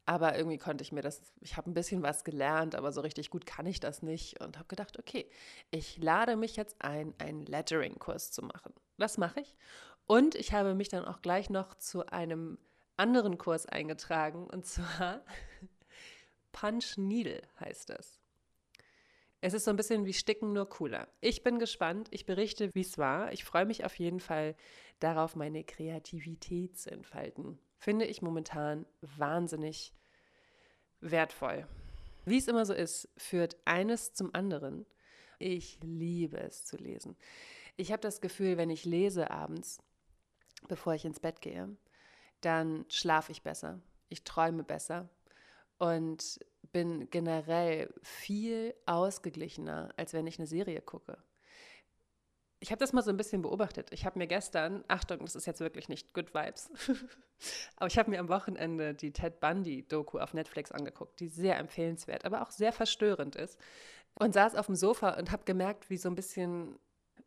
Aber 0.06 0.36
irgendwie 0.36 0.58
konnte 0.58 0.82
ich 0.82 0.92
mir 0.92 1.02
das, 1.02 1.20
ich 1.40 1.56
habe 1.56 1.68
ein 1.68 1.74
bisschen 1.74 2.02
was 2.02 2.22
gelernt, 2.22 2.76
aber 2.76 2.92
so 2.92 3.00
richtig 3.00 3.28
gut 3.28 3.44
kann 3.44 3.66
ich 3.66 3.80
das 3.80 4.02
nicht. 4.02 4.40
Und 4.40 4.56
habe 4.56 4.68
gedacht, 4.68 4.98
okay, 4.98 5.28
ich 5.70 5.98
lade 5.98 6.36
mich 6.36 6.56
jetzt 6.56 6.76
ein, 6.78 7.12
einen 7.18 7.44
Lettering-Kurs 7.44 8.30
zu 8.30 8.42
machen. 8.42 8.72
Das 8.98 9.18
mache 9.18 9.40
ich. 9.40 9.56
Und 10.06 10.36
ich 10.36 10.52
habe 10.52 10.74
mich 10.74 10.88
dann 10.88 11.04
auch 11.04 11.20
gleich 11.22 11.50
noch 11.50 11.74
zu 11.74 12.06
einem 12.06 12.56
anderen 12.96 13.36
Kurs 13.36 13.66
eingetragen. 13.66 14.46
Und 14.46 14.64
zwar 14.64 15.22
Punch 16.52 16.96
Needle 16.96 17.42
heißt 17.60 17.90
das. 17.90 18.20
Es 19.40 19.54
ist 19.54 19.64
so 19.64 19.70
ein 19.70 19.76
bisschen 19.76 20.06
wie 20.06 20.14
Sticken, 20.14 20.52
nur 20.52 20.68
cooler. 20.68 21.08
Ich 21.20 21.42
bin 21.42 21.58
gespannt. 21.58 22.08
Ich 22.10 22.26
berichte, 22.26 22.74
wie 22.74 22.80
es 22.80 22.96
war. 22.96 23.32
Ich 23.32 23.44
freue 23.44 23.66
mich 23.66 23.84
auf 23.84 23.98
jeden 23.98 24.20
Fall 24.20 24.54
darauf, 25.00 25.36
meine 25.36 25.64
Kreativität 25.64 26.78
zu 26.78 26.90
entfalten. 26.90 27.58
Finde 27.78 28.06
ich 28.06 28.22
momentan 28.22 28.86
wahnsinnig 29.00 29.92
wertvoll. 31.00 31.66
Wie 32.24 32.38
es 32.38 32.48
immer 32.48 32.66
so 32.66 32.74
ist, 32.74 33.08
führt 33.16 33.56
eines 33.64 34.12
zum 34.12 34.34
anderen. 34.34 34.86
Ich 35.38 35.78
liebe 35.82 36.38
es 36.38 36.64
zu 36.64 36.76
lesen. 36.76 37.16
Ich 37.76 37.92
habe 37.92 38.00
das 38.00 38.20
Gefühl, 38.20 38.56
wenn 38.56 38.70
ich 38.70 38.84
lese 38.84 39.30
abends, 39.30 39.82
bevor 40.66 40.94
ich 40.94 41.04
ins 41.04 41.20
Bett 41.20 41.40
gehe, 41.40 41.76
dann 42.40 42.86
schlafe 42.88 43.32
ich 43.32 43.42
besser. 43.42 43.80
Ich 44.08 44.24
träume 44.24 44.64
besser 44.64 45.08
und 45.78 46.40
bin 46.72 47.10
generell 47.10 47.92
viel 48.02 48.74
ausgeglichener, 48.86 49.92
als 49.96 50.12
wenn 50.12 50.26
ich 50.26 50.38
eine 50.38 50.46
Serie 50.46 50.80
gucke. 50.80 51.18
Ich 52.58 52.70
habe 52.70 52.78
das 52.78 52.92
mal 52.92 53.02
so 53.02 53.10
ein 53.10 53.16
bisschen 53.16 53.42
beobachtet. 53.42 53.88
Ich 53.92 54.06
habe 54.06 54.18
mir 54.18 54.26
gestern, 54.26 54.82
Achtung, 54.88 55.20
das 55.20 55.36
ist 55.36 55.46
jetzt 55.46 55.60
wirklich 55.60 55.88
nicht 55.88 56.14
Good 56.14 56.34
Vibes, 56.34 56.70
aber 57.76 57.88
ich 57.88 57.98
habe 57.98 58.10
mir 58.10 58.18
am 58.18 58.28
Wochenende 58.28 58.94
die 58.94 59.12
Ted 59.12 59.40
Bundy-Doku 59.40 60.18
auf 60.18 60.32
Netflix 60.32 60.72
angeguckt, 60.72 61.20
die 61.20 61.28
sehr 61.28 61.58
empfehlenswert, 61.58 62.24
aber 62.24 62.42
auch 62.42 62.50
sehr 62.50 62.72
verstörend 62.72 63.36
ist. 63.36 63.58
Und 64.18 64.32
saß 64.32 64.54
auf 64.54 64.66
dem 64.66 64.76
Sofa 64.76 65.10
und 65.18 65.30
habe 65.30 65.44
gemerkt, 65.44 65.90
wie 65.90 65.98
so 65.98 66.08
ein 66.08 66.14
bisschen 66.14 66.78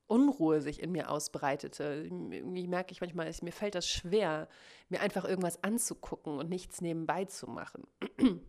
Unruhe 0.08 0.60
sich 0.60 0.82
in 0.82 0.92
mir 0.92 1.12
ausbreitete. 1.12 1.84
Irgendwie 2.04 2.68
merke 2.68 2.92
ich 2.92 3.00
manchmal, 3.00 3.32
mir 3.44 3.52
fällt 3.52 3.76
das 3.76 3.88
schwer, 3.88 4.48
mir 4.90 5.02
einfach 5.02 5.24
irgendwas 5.24 5.64
anzugucken 5.64 6.40
und 6.40 6.50
nichts 6.50 6.82
nebenbei 6.82 7.26
zu 7.26 7.48
machen. 7.48 7.86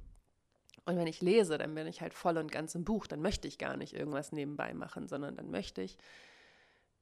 Und 0.87 0.97
wenn 0.97 1.07
ich 1.07 1.21
lese, 1.21 1.59
dann 1.59 1.75
bin 1.75 1.87
ich 1.87 2.01
halt 2.01 2.15
voll 2.15 2.39
und 2.39 2.51
ganz 2.51 2.75
im 2.75 2.85
Buch. 2.85 3.07
Dann 3.07 3.21
möchte 3.21 3.47
ich 3.47 3.59
gar 3.59 3.77
nicht 3.77 3.95
irgendwas 3.95 4.33
nebenbei 4.33 4.73
machen, 4.73 5.07
sondern 5.07 5.37
dann 5.37 5.51
möchte 5.51 5.83
ich 5.83 5.99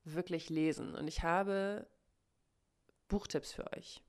wirklich 0.04 0.50
lesen. 0.50 0.94
Und 0.94 1.08
ich 1.08 1.22
habe 1.22 1.86
Buchtipps 3.08 3.52
für 3.52 3.72
euch. 3.76 4.02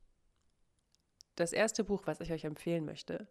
Das 1.36 1.52
erste 1.52 1.84
Buch, 1.84 2.02
was 2.06 2.20
ich 2.20 2.32
euch 2.32 2.44
empfehlen 2.44 2.84
möchte, 2.84 3.26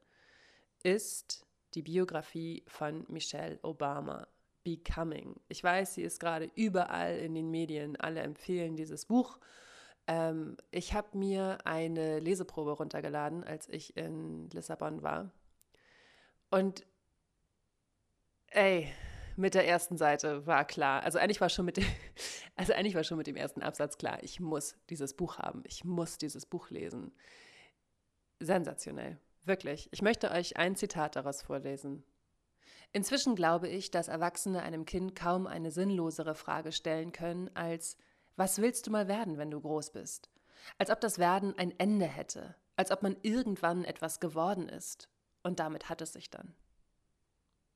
ist 0.83 1.45
die 1.73 1.83
Biografie 1.83 2.63
von 2.67 3.05
Michelle 3.07 3.59
Obama, 3.61 4.27
Becoming. 4.63 5.39
Ich 5.47 5.63
weiß, 5.63 5.95
sie 5.95 6.03
ist 6.03 6.19
gerade 6.19 6.49
überall 6.55 7.17
in 7.17 7.35
den 7.35 7.51
Medien. 7.51 7.95
Alle 7.97 8.21
empfehlen 8.21 8.75
dieses 8.75 9.05
Buch. 9.05 9.39
Ähm, 10.07 10.57
ich 10.71 10.93
habe 10.93 11.17
mir 11.17 11.59
eine 11.65 12.19
Leseprobe 12.19 12.71
runtergeladen, 12.71 13.43
als 13.43 13.69
ich 13.69 13.95
in 13.95 14.49
Lissabon 14.49 15.03
war. 15.03 15.31
Und 16.49 16.85
ey, 18.47 18.91
mit 19.39 19.53
der 19.53 19.67
ersten 19.67 19.97
Seite 19.97 20.45
war 20.45 20.65
klar, 20.65 21.03
also 21.03 21.17
eigentlich 21.17 21.41
war 21.41 21.49
schon 21.49 21.65
mit 21.65 21.77
dem, 21.77 21.85
also 22.55 22.73
eigentlich 22.73 22.95
war 22.95 23.03
schon 23.03 23.17
mit 23.17 23.27
dem 23.27 23.35
ersten 23.35 23.63
Absatz 23.63 23.97
klar, 23.97 24.21
ich 24.21 24.39
muss 24.39 24.75
dieses 24.89 25.13
Buch 25.13 25.39
haben, 25.39 25.63
ich 25.65 25.83
muss 25.85 26.17
dieses 26.17 26.45
Buch 26.45 26.69
lesen. 26.69 27.13
Sensationell, 28.39 29.17
wirklich. 29.43 29.89
Ich 29.91 30.01
möchte 30.01 30.31
euch 30.31 30.57
ein 30.57 30.75
Zitat 30.75 31.15
daraus 31.15 31.41
vorlesen. 31.41 32.03
Inzwischen 32.91 33.35
glaube 33.35 33.67
ich, 33.67 33.91
dass 33.91 34.07
Erwachsene 34.07 34.61
einem 34.61 34.85
Kind 34.85 35.15
kaum 35.15 35.47
eine 35.47 35.71
sinnlosere 35.71 36.35
Frage 36.35 36.71
stellen 36.71 37.11
können 37.11 37.49
als 37.55 37.97
Was 38.35 38.61
willst 38.61 38.87
du 38.87 38.91
mal 38.91 39.07
werden, 39.07 39.37
wenn 39.37 39.51
du 39.51 39.59
groß 39.59 39.91
bist? 39.91 40.29
Als 40.77 40.89
ob 40.89 40.99
das 41.01 41.19
Werden 41.19 41.57
ein 41.57 41.77
Ende 41.77 42.05
hätte, 42.05 42.55
als 42.75 42.91
ob 42.91 43.03
man 43.03 43.17
irgendwann 43.21 43.83
etwas 43.85 44.19
geworden 44.19 44.69
ist 44.69 45.09
und 45.43 45.59
damit 45.59 45.89
hat 45.89 46.01
es 46.01 46.13
sich 46.13 46.29
dann. 46.29 46.55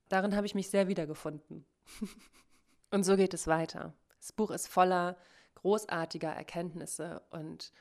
Darin 0.08 0.36
habe 0.36 0.46
ich 0.46 0.54
mich 0.54 0.70
sehr 0.70 0.88
wiedergefunden. 0.88 1.64
und 2.90 3.04
so 3.04 3.16
geht 3.16 3.34
es 3.34 3.46
weiter. 3.46 3.94
Das 4.18 4.32
Buch 4.32 4.50
ist 4.50 4.68
voller 4.68 5.16
großartiger 5.56 6.30
Erkenntnisse 6.30 7.22
und 7.30 7.72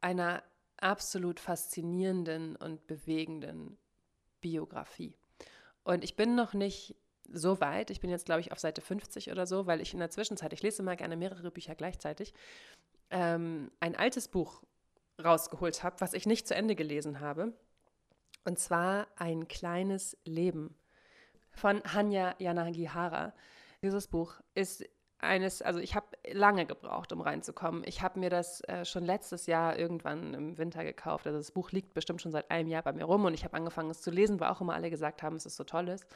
einer 0.00 0.42
absolut 0.76 1.40
faszinierenden 1.40 2.56
und 2.56 2.86
bewegenden 2.86 3.78
Biografie. 4.40 5.14
Und 5.84 6.04
ich 6.04 6.16
bin 6.16 6.34
noch 6.34 6.54
nicht 6.54 6.96
so 7.32 7.60
weit. 7.60 7.90
Ich 7.90 8.00
bin 8.00 8.10
jetzt, 8.10 8.26
glaube 8.26 8.40
ich, 8.40 8.52
auf 8.52 8.58
Seite 8.58 8.80
50 8.80 9.30
oder 9.30 9.46
so, 9.46 9.66
weil 9.66 9.80
ich 9.80 9.94
in 9.94 10.00
der 10.00 10.10
Zwischenzeit, 10.10 10.52
ich 10.52 10.62
lese 10.62 10.82
immer 10.82 10.96
gerne 10.96 11.16
mehrere 11.16 11.50
Bücher 11.50 11.74
gleichzeitig, 11.74 12.34
ähm, 13.10 13.70
ein 13.80 13.96
altes 13.96 14.28
Buch 14.28 14.62
rausgeholt 15.22 15.82
habe, 15.82 16.00
was 16.00 16.14
ich 16.14 16.26
nicht 16.26 16.46
zu 16.48 16.54
Ende 16.54 16.74
gelesen 16.74 17.20
habe. 17.20 17.52
Und 18.44 18.58
zwar 18.58 19.06
Ein 19.16 19.46
kleines 19.46 20.16
Leben 20.24 20.74
von 21.52 21.82
Hanya 21.92 22.34
Yanagihara. 22.38 23.32
Dieses 23.82 24.08
Buch 24.08 24.34
ist 24.54 24.84
eines, 25.22 25.62
also 25.62 25.78
ich 25.78 25.94
habe 25.94 26.06
lange 26.32 26.66
gebraucht, 26.66 27.12
um 27.12 27.20
reinzukommen. 27.20 27.84
Ich 27.86 28.02
habe 28.02 28.18
mir 28.18 28.30
das 28.30 28.60
äh, 28.62 28.84
schon 28.84 29.04
letztes 29.04 29.46
Jahr 29.46 29.78
irgendwann 29.78 30.34
im 30.34 30.58
Winter 30.58 30.84
gekauft. 30.84 31.26
Also 31.26 31.38
das 31.38 31.52
Buch 31.52 31.70
liegt 31.70 31.94
bestimmt 31.94 32.20
schon 32.20 32.32
seit 32.32 32.50
einem 32.50 32.68
Jahr 32.68 32.82
bei 32.82 32.92
mir 32.92 33.04
rum 33.04 33.24
und 33.24 33.34
ich 33.34 33.44
habe 33.44 33.54
angefangen, 33.54 33.90
es 33.90 34.02
zu 34.02 34.10
lesen, 34.10 34.40
weil 34.40 34.50
auch 34.50 34.60
immer 34.60 34.74
alle 34.74 34.90
gesagt 34.90 35.22
haben, 35.22 35.36
es 35.36 35.44
so 35.44 35.64
toll 35.64 35.88
ist. 35.88 36.06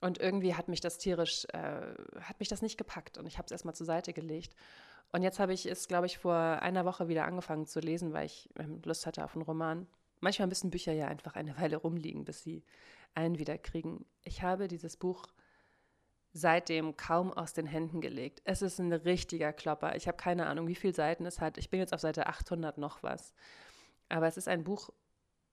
Und 0.00 0.18
irgendwie 0.18 0.54
hat 0.54 0.68
mich 0.68 0.80
das 0.80 0.98
tierisch, 0.98 1.44
äh, 1.52 1.94
hat 2.20 2.38
mich 2.38 2.48
das 2.48 2.62
nicht 2.62 2.78
gepackt 2.78 3.18
und 3.18 3.26
ich 3.26 3.36
habe 3.36 3.46
es 3.46 3.52
erstmal 3.52 3.74
zur 3.74 3.86
Seite 3.86 4.12
gelegt. 4.12 4.54
Und 5.12 5.22
jetzt 5.22 5.40
habe 5.40 5.52
ich 5.52 5.66
es, 5.66 5.88
glaube 5.88 6.06
ich, 6.06 6.18
vor 6.18 6.34
einer 6.34 6.84
Woche 6.84 7.08
wieder 7.08 7.24
angefangen 7.24 7.66
zu 7.66 7.80
lesen, 7.80 8.12
weil 8.12 8.26
ich 8.26 8.48
ähm, 8.58 8.80
Lust 8.84 9.06
hatte 9.06 9.24
auf 9.24 9.34
einen 9.34 9.44
Roman. 9.44 9.86
Manchmal 10.20 10.48
müssen 10.48 10.70
Bücher 10.70 10.92
ja 10.92 11.08
einfach 11.08 11.34
eine 11.34 11.56
Weile 11.58 11.76
rumliegen, 11.76 12.24
bis 12.24 12.42
sie 12.42 12.64
einen 13.14 13.38
wieder 13.38 13.58
kriegen. 13.58 14.06
Ich 14.22 14.42
habe 14.42 14.68
dieses 14.68 14.96
Buch 14.96 15.26
seitdem 16.32 16.96
kaum 16.96 17.32
aus 17.32 17.52
den 17.52 17.66
Händen 17.66 18.00
gelegt. 18.00 18.40
Es 18.44 18.62
ist 18.62 18.78
ein 18.78 18.92
richtiger 18.92 19.52
Klopper. 19.52 19.96
Ich 19.96 20.06
habe 20.06 20.16
keine 20.16 20.46
Ahnung, 20.46 20.68
wie 20.68 20.74
viele 20.74 20.94
Seiten 20.94 21.26
es 21.26 21.40
hat. 21.40 21.58
Ich 21.58 21.70
bin 21.70 21.80
jetzt 21.80 21.94
auf 21.94 22.00
Seite 22.00 22.26
800 22.26 22.78
noch 22.78 23.02
was. 23.02 23.32
Aber 24.08 24.26
es 24.26 24.36
ist 24.36 24.48
ein 24.48 24.64
Buch, 24.64 24.90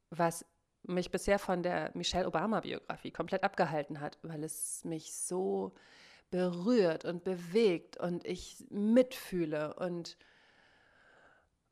was 0.10 0.46
mich 0.84 1.12
bisher 1.12 1.40
von 1.40 1.64
der 1.64 1.92
Michelle 1.96 2.28
Obama-Biografie 2.28 3.12
komplett 3.12 3.44
abgehalten 3.44 4.00
hat, 4.00 4.20
weil 4.22 4.44
es 4.44 4.84
mich 4.84 5.14
so 5.14 5.74
berührt 6.30 7.06
und 7.06 7.24
bewegt 7.24 7.98
und 7.98 8.26
ich 8.26 8.64
mitfühle 8.70 9.74
und 9.76 10.18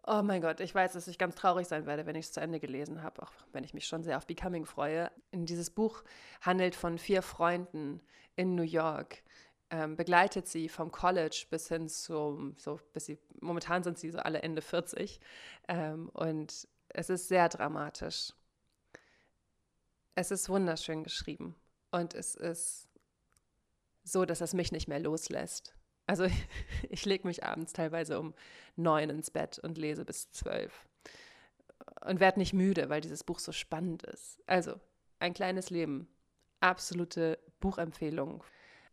oh 0.06 0.22
mein 0.22 0.42
Gott, 0.42 0.60
ich 0.60 0.74
weiß, 0.74 0.94
dass 0.94 1.08
ich 1.08 1.18
ganz 1.18 1.36
traurig 1.36 1.68
sein 1.68 1.86
werde, 1.86 2.06
wenn 2.06 2.16
ich 2.16 2.26
es 2.26 2.32
zu 2.32 2.42
Ende 2.42 2.60
gelesen 2.60 3.04
habe, 3.04 3.24
auch 3.24 3.32
wenn 3.52 3.64
ich 3.64 3.74
mich 3.74 3.88
schon 3.88 4.04
sehr 4.04 4.18
auf 4.18 4.28
Becoming 4.28 4.66
freue. 4.66 5.12
In 5.32 5.46
dieses 5.46 5.70
Buch 5.70 6.04
handelt 6.42 6.76
von 6.76 6.98
vier 6.98 7.22
Freunden 7.22 8.02
in 8.36 8.56
New 8.56 8.64
York, 8.64 9.24
ähm, 9.70 9.96
begleitet 9.96 10.48
sie 10.48 10.70
vom 10.70 10.92
College 10.92 11.46
bis 11.50 11.68
hin 11.68 11.88
zum, 11.88 12.56
so 12.58 12.80
bis 12.92 13.06
sie, 13.06 13.18
momentan 13.40 13.84
sind 13.84 13.98
sie 13.98 14.12
so 14.12 14.20
alle 14.20 14.42
Ende 14.42 14.62
40 14.62 15.20
ähm, 15.68 16.10
und 16.10 16.68
es 16.90 17.10
ist 17.10 17.28
sehr 17.28 17.50
dramatisch. 17.50 18.34
Es 20.16 20.32
ist 20.32 20.50
wunderschön 20.50 21.04
geschrieben 21.04 21.56
und 21.92 22.14
es 22.14 22.36
ist 22.36 22.88
so, 24.04 24.26
dass 24.26 24.42
es 24.42 24.54
mich 24.54 24.72
nicht 24.72 24.88
mehr 24.88 25.00
loslässt. 25.00 25.74
Also 26.06 26.26
ich, 26.26 26.48
ich 26.90 27.06
lege 27.06 27.28
mich 27.28 27.44
abends 27.44 27.74
teilweise 27.74 28.20
um 28.20 28.34
neun 28.76 29.10
ins 29.10 29.32
Bett 29.32 29.60
und 29.60 29.78
lese 29.78 30.06
bis 30.06 30.32
zwölf 30.32 30.88
und 32.06 32.20
werde 32.20 32.40
nicht 32.40 32.54
müde, 32.54 32.90
weil 32.90 33.02
dieses 33.02 33.24
Buch 33.24 33.40
so 33.40 33.52
spannend 33.52 34.04
ist. 34.04 34.42
Also 34.48 34.80
ein 35.20 35.34
kleines 35.34 35.70
Leben, 35.70 36.08
absolute 36.60 37.40
Buchempfehlung. 37.60 38.44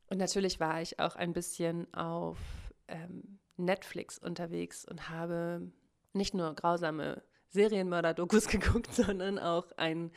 Und 0.08 0.18
natürlich 0.18 0.60
war 0.60 0.80
ich 0.80 0.98
auch 0.98 1.16
ein 1.16 1.32
bisschen 1.32 1.92
auf 1.94 2.38
ähm, 2.88 3.38
Netflix 3.56 4.18
unterwegs 4.18 4.84
und 4.84 5.08
habe 5.08 5.70
nicht 6.12 6.34
nur 6.34 6.54
grausame 6.54 7.22
Serienmörder-Dokus 7.50 8.46
geguckt, 8.48 8.92
sondern 8.94 9.38
auch 9.38 9.70
ein, 9.76 10.10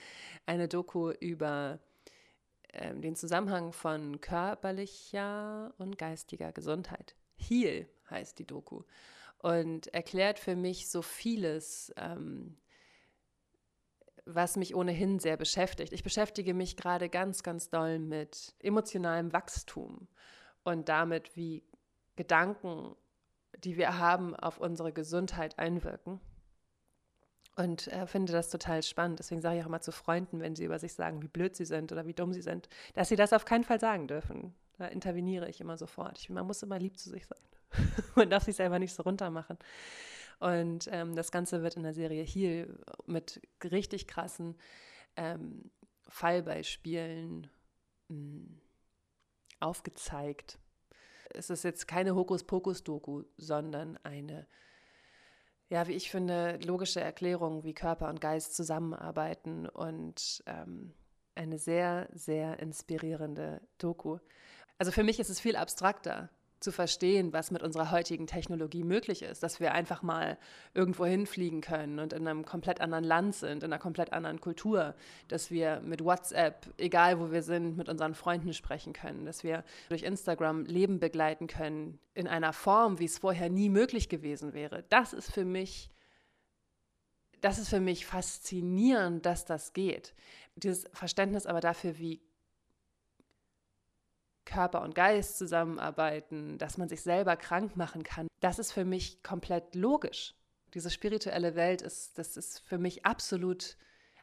eine 0.45 0.67
Doku 0.67 1.12
über 1.12 1.79
ähm, 2.73 3.01
den 3.01 3.15
Zusammenhang 3.15 3.71
von 3.71 4.19
körperlicher 4.19 5.73
und 5.77 5.97
geistiger 5.97 6.51
Gesundheit. 6.51 7.15
Heal 7.36 7.88
heißt 8.09 8.38
die 8.39 8.47
Doku 8.47 8.83
und 9.39 9.93
erklärt 9.93 10.39
für 10.39 10.55
mich 10.55 10.89
so 10.89 11.01
vieles, 11.01 11.93
ähm, 11.97 12.57
was 14.25 14.55
mich 14.55 14.73
ohnehin 14.73 15.19
sehr 15.19 15.38
beschäftigt. 15.38 15.91
Ich 15.91 16.03
beschäftige 16.03 16.53
mich 16.53 16.77
gerade 16.77 17.09
ganz, 17.09 17.43
ganz 17.43 17.69
doll 17.69 17.99
mit 17.99 18.55
emotionalem 18.59 19.33
Wachstum 19.33 20.07
und 20.63 20.88
damit, 20.88 21.36
wie 21.36 21.63
Gedanken, 22.15 22.95
die 23.57 23.77
wir 23.77 23.97
haben, 23.97 24.36
auf 24.36 24.59
unsere 24.59 24.93
Gesundheit 24.93 25.59
einwirken. 25.59 26.21
Und 27.56 27.88
äh, 27.89 28.08
finde 28.08 28.34
das 28.34 28.50
total 28.50 28.82
spannend. 28.82 29.20
Deswegen 29.20 29.42
sage 29.42 29.60
ich 29.60 29.66
auch 29.66 29.70
mal 29.70 29.82
zu 29.82 29.92
Freunden, 29.92 30.39
wenn 30.39 30.56
sie 30.56 30.66
über 30.66 30.80
sich 30.80 30.94
sagen, 30.94 31.22
wie 31.22 31.28
blöd 31.28 31.56
sie 31.56 31.66
sind 31.66 31.92
oder 31.92 32.08
wie 32.08 32.13
dumm 32.13 32.34
sie 32.34 32.42
sind, 32.42 32.68
dass 32.96 33.10
sie 33.10 33.16
das 33.16 33.32
auf 33.32 33.46
keinen 33.46 33.63
Fall 33.63 33.80
sagen 33.80 34.08
dürfen. 34.08 34.56
Da 34.78 34.88
interveniere 34.88 35.48
ich 35.50 35.62
immer 35.62 35.78
sofort. 35.78 36.18
Ich, 36.18 36.30
man 36.30 36.48
muss 36.48 36.63
immer 36.63 36.80
lieb 36.80 36.98
zu 36.98 37.10
sich 37.10 37.28
sein. 37.28 37.39
man 38.16 38.30
darf 38.30 38.44
sich 38.44 38.56
selber 38.56 38.80
nicht 38.80 38.94
so 38.94 39.04
runter 39.04 39.30
machen. 39.30 39.58
Und 40.39 40.89
ähm, 40.92 41.16
das 41.16 41.32
Ganze 41.32 41.62
wird 41.62 41.76
in 41.78 41.84
der 41.84 41.94
Serie 41.94 42.24
Heal 42.24 42.80
mit 43.06 43.39
richtig 43.63 44.08
krassen 44.08 44.56
ähm, 45.16 45.70
Fallbeispielen 46.10 47.50
mh, 48.08 48.16
hm, 48.16 48.62
aufgezeigt. 49.60 50.60
Es 51.30 51.50
ist 51.50 51.63
jetzt 51.63 51.88
keine 51.88 52.16
Hokuspokus-Doku, 52.16 53.24
sondern 53.38 53.98
eine 54.04 54.48
ja, 55.73 55.88
wie 55.88 55.93
ich 55.93 56.12
finde, 56.12 56.59
logische 56.63 57.01
Erklärung, 57.01 57.63
wie 57.63 57.73
Körper 57.73 58.07
und 58.07 58.21
Geist 58.21 58.55
zusammenarbeiten 58.55 59.67
und 59.67 60.43
ähm, 60.45 60.93
eine 61.33 61.57
sehr, 61.57 62.09
sehr 62.13 62.59
inspirierende 62.59 63.59
Doku. 63.79 64.19
Also 64.77 64.91
für 64.91 65.03
mich 65.03 65.19
ist 65.19 65.31
es 65.31 65.39
viel 65.39 65.55
abstrakter 65.55 66.29
zu 66.63 66.71
verstehen, 66.71 67.34
was 67.34 67.52
mit 67.52 67.62
unserer 67.62 67.91
heutigen 67.91 68.26
Technologie 68.26 68.84
möglich 68.84 69.21
ist, 69.21 69.43
dass 69.43 69.60
wir 69.60 69.73
einfach 69.73 70.02
mal 70.02 70.38
irgendwo 70.73 71.06
hinfliegen 71.06 71.62
können 71.62 71.99
und 71.99 72.13
in 72.13 72.28
einem 72.28 72.45
komplett 72.45 72.82
anderen 72.82 73.04
Land 73.04 73.36
sind, 73.36 73.63
in 73.63 73.71
einer 73.71 73.80
komplett 73.80 74.13
anderen 74.13 74.39
Kultur, 74.39 74.95
dass 75.28 75.52
wir 75.52 75.82
mit 75.82 76.04
WhatsApp, 76.04 76.67
egal 76.78 77.19
wo 77.19 77.32
wir 77.32 77.43
sind, 77.43 77.78
mit 77.78 77.89
unseren 77.89 78.15
Freunden 78.15 78.54
sprechen 78.54 78.93
können, 78.93 79.26
dass 79.26 79.43
wir 79.43 79.63
durch 79.89 80.04
Instagram 80.04 80.65
Leben 80.65 80.99
begleiten 80.99 81.47
können 81.47 81.99
in 82.13 82.28
einer 82.28 82.54
Form, 82.54 82.99
wie 82.99 83.06
es 83.06 83.19
vorher 83.19 83.49
nie 83.49 83.69
möglich 83.69 84.10
gewesen 84.10 84.54
wäre. 84.54 84.84
Das 84.89 85.13
ist 85.13 85.32
für 85.32 85.45
mich 85.45 85.89
das 87.41 87.60
ist 87.60 87.67
für 87.67 87.82
mich 87.82 88.06
faszinierend, 88.06 89.26
dass 89.26 89.43
das 89.43 89.73
geht. 89.73 90.13
Dieses 90.56 90.86
Verständnis 90.93 91.45
aber 91.45 91.60
dafür, 91.60 91.99
wie 91.99 92.21
Körper 94.45 94.82
und 94.82 94.95
Geist 94.95 95.38
zusammenarbeiten, 95.38 96.58
dass 96.58 96.77
man 96.77 96.89
sich 96.89 97.01
selber 97.01 97.36
krank 97.36 97.75
machen 97.75 98.03
kann, 98.03 98.27
das 98.39 98.60
ist 98.60 98.71
für 98.71 98.86
mich 98.86 99.23
komplett 99.23 99.75
logisch. 99.75 100.36
Diese 100.73 100.89
spirituelle 100.89 101.56
Welt 101.56 101.82
ist, 101.82 102.17
das 102.17 102.36
ist 102.36 102.60
für 102.60 102.77
mich 102.77 103.06
absolut, 103.06 103.77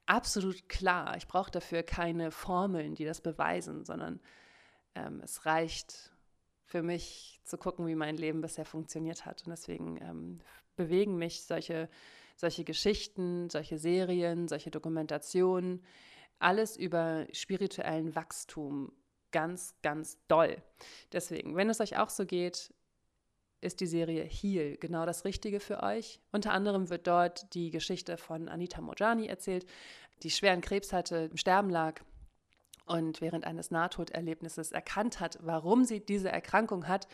absolut 0.06 0.68
klar. 0.68 1.16
Ich 1.16 1.28
brauche 1.28 1.50
dafür 1.50 1.83
keine 1.83 2.30
Formeln, 2.30 2.94
die 2.94 3.04
das 3.04 3.20
beweisen, 3.20 3.85
sondern 3.85 4.20
ähm, 4.94 5.20
es 5.22 5.46
reicht 5.46 6.12
für 6.64 6.83
mich 6.83 7.40
zu 7.44 7.56
gucken, 7.56 7.87
wie 7.87 7.94
mein 7.94 8.16
Leben 8.16 8.40
bisher 8.40 8.64
funktioniert 8.64 9.26
hat. 9.26 9.42
Und 9.44 9.50
deswegen 9.50 10.00
ähm, 10.02 10.40
bewegen 10.76 11.16
mich 11.16 11.44
solche, 11.44 11.88
solche 12.37 12.64
Geschichten, 12.64 13.50
solche 13.50 13.78
Serien, 13.78 14.48
solche 14.48 14.70
Dokumentationen, 14.70 15.85
alles 16.38 16.76
über 16.76 17.26
spirituellen 17.33 18.14
Wachstum 18.14 18.92
ganz, 19.33 19.75
ganz 19.83 20.19
doll. 20.29 20.62
Deswegen, 21.12 21.57
wenn 21.57 21.71
es 21.71 21.81
euch 21.81 21.99
auch 21.99 22.11
so 22.11 22.27
geht, 22.27 22.73
ist 23.61 23.81
die 23.81 23.87
Serie 23.87 24.25
Heal 24.25 24.77
genau 24.79 25.05
das 25.05 25.25
Richtige 25.25 25.61
für 25.61 25.83
euch. 25.83 26.21
Unter 26.33 26.53
anderem 26.53 26.88
wird 26.88 27.07
dort 27.07 27.55
die 27.55 27.71
Geschichte 27.71 28.16
von 28.16 28.49
Anita 28.49 28.81
Mojani 28.81 29.27
erzählt, 29.27 29.66
die 30.23 30.31
schweren 30.31 30.61
Krebs 30.61 30.93
hatte, 30.93 31.29
im 31.31 31.37
Sterben 31.37 31.71
lag 31.71 32.01
und 32.87 33.21
während 33.21 33.45
eines 33.45 33.71
Nahtoderlebnisses 33.71 34.73
erkannt 34.73 35.21
hat, 35.21 35.38
warum 35.43 35.85
sie 35.85 36.01
diese 36.05 36.31
Erkrankung 36.31 36.88
hat, 36.88 37.07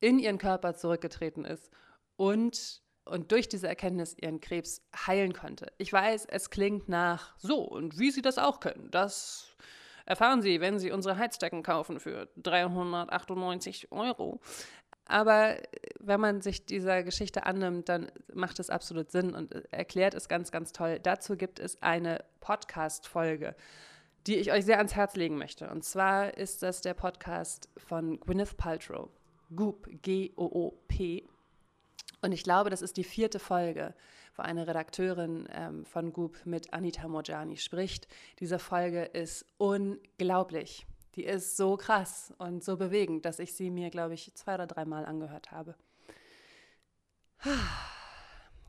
in 0.00 0.18
ihren 0.18 0.38
Körper 0.38 0.74
zurückgetreten 0.74 1.44
ist 1.44 1.70
und, 2.16 2.82
und 3.04 3.32
durch 3.32 3.48
diese 3.48 3.68
Erkenntnis 3.68 4.14
ihren 4.18 4.40
Krebs 4.40 4.82
heilen 5.06 5.32
konnte. 5.32 5.72
Ich 5.78 5.92
weiß, 5.92 6.26
es 6.26 6.50
klingt 6.50 6.88
nach 6.88 7.36
so 7.38 7.62
und 7.62 7.98
wie 7.98 8.10
sie 8.10 8.22
das 8.22 8.38
auch 8.38 8.60
können. 8.60 8.90
Das 8.90 9.54
erfahren 10.06 10.42
Sie, 10.42 10.60
wenn 10.60 10.78
Sie 10.78 10.90
unsere 10.90 11.18
Heizdecken 11.18 11.62
kaufen 11.62 12.00
für 12.00 12.28
398 12.36 13.92
Euro. 13.92 14.40
Aber 15.06 15.56
wenn 16.00 16.20
man 16.20 16.40
sich 16.40 16.64
dieser 16.64 17.02
Geschichte 17.02 17.44
annimmt, 17.44 17.88
dann 17.88 18.10
macht 18.32 18.58
es 18.58 18.70
absolut 18.70 19.10
Sinn 19.10 19.34
und 19.34 19.52
erklärt 19.72 20.14
es 20.14 20.28
ganz, 20.28 20.50
ganz 20.50 20.72
toll. 20.72 20.98
Dazu 21.02 21.36
gibt 21.36 21.58
es 21.58 21.80
eine 21.82 22.24
Podcast-Folge, 22.40 23.54
die 24.26 24.36
ich 24.36 24.50
euch 24.50 24.64
sehr 24.64 24.78
ans 24.78 24.96
Herz 24.96 25.14
legen 25.16 25.36
möchte. 25.36 25.68
Und 25.68 25.84
zwar 25.84 26.36
ist 26.38 26.62
das 26.62 26.80
der 26.80 26.94
Podcast 26.94 27.68
von 27.76 28.18
Gwyneth 28.20 28.56
Paltrow. 28.56 29.10
Goop, 29.54 29.86
G-O-O-P. 30.02 31.28
Und 32.24 32.32
ich 32.32 32.42
glaube, 32.42 32.70
das 32.70 32.80
ist 32.80 32.96
die 32.96 33.04
vierte 33.04 33.38
Folge, 33.38 33.92
wo 34.34 34.42
eine 34.42 34.66
Redakteurin 34.66 35.46
ähm, 35.52 35.84
von 35.84 36.10
Goop 36.10 36.46
mit 36.46 36.72
Anita 36.72 37.06
Mojani 37.06 37.58
spricht. 37.58 38.08
Diese 38.40 38.58
Folge 38.58 39.02
ist 39.02 39.44
unglaublich. 39.58 40.86
Die 41.16 41.24
ist 41.24 41.58
so 41.58 41.76
krass 41.76 42.32
und 42.38 42.64
so 42.64 42.78
bewegend, 42.78 43.26
dass 43.26 43.40
ich 43.40 43.52
sie 43.52 43.68
mir, 43.68 43.90
glaube 43.90 44.14
ich, 44.14 44.34
zwei 44.36 44.54
oder 44.54 44.66
dreimal 44.66 45.04
angehört 45.04 45.52
habe. 45.52 45.74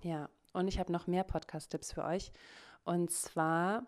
Ja, 0.01 0.29
und 0.53 0.67
ich 0.67 0.77
habe 0.77 0.91
noch 0.91 1.07
mehr 1.07 1.23
Podcast-Tipps 1.23 1.93
für 1.93 2.03
euch. 2.03 2.31
Und 2.83 3.09
zwar 3.09 3.87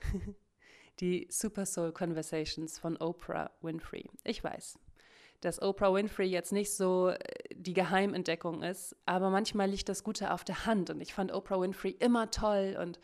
die 1.00 1.26
Super 1.28 1.66
Soul 1.66 1.92
Conversations 1.92 2.78
von 2.78 2.96
Oprah 2.96 3.50
Winfrey. 3.60 4.08
Ich 4.22 4.42
weiß, 4.42 4.78
dass 5.44 5.60
Oprah 5.60 5.92
Winfrey 5.92 6.26
jetzt 6.26 6.52
nicht 6.52 6.72
so 6.72 7.08
äh, 7.08 7.18
die 7.54 7.74
Geheimentdeckung 7.74 8.62
ist, 8.62 8.96
aber 9.06 9.30
manchmal 9.30 9.68
liegt 9.68 9.88
das 9.88 10.04
Gute 10.04 10.32
auf 10.32 10.44
der 10.44 10.66
Hand. 10.66 10.90
Und 10.90 11.00
ich 11.00 11.14
fand 11.14 11.32
Oprah 11.32 11.60
Winfrey 11.60 11.90
immer 11.90 12.30
toll 12.30 12.76
und 12.80 12.98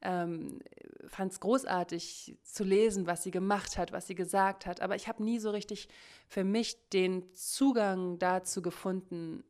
ähm, 0.00 0.60
fand 1.08 1.32
es 1.32 1.40
großartig 1.40 2.36
zu 2.42 2.64
lesen, 2.64 3.06
was 3.06 3.22
sie 3.22 3.30
gemacht 3.30 3.78
hat, 3.78 3.92
was 3.92 4.06
sie 4.06 4.14
gesagt 4.14 4.66
hat, 4.66 4.80
aber 4.80 4.94
ich 4.94 5.08
habe 5.08 5.24
nie 5.24 5.38
so 5.38 5.50
richtig 5.50 5.88
für 6.28 6.44
mich 6.44 6.88
den 6.90 7.34
Zugang 7.34 8.18
dazu 8.18 8.62
gefunden, 8.62 9.42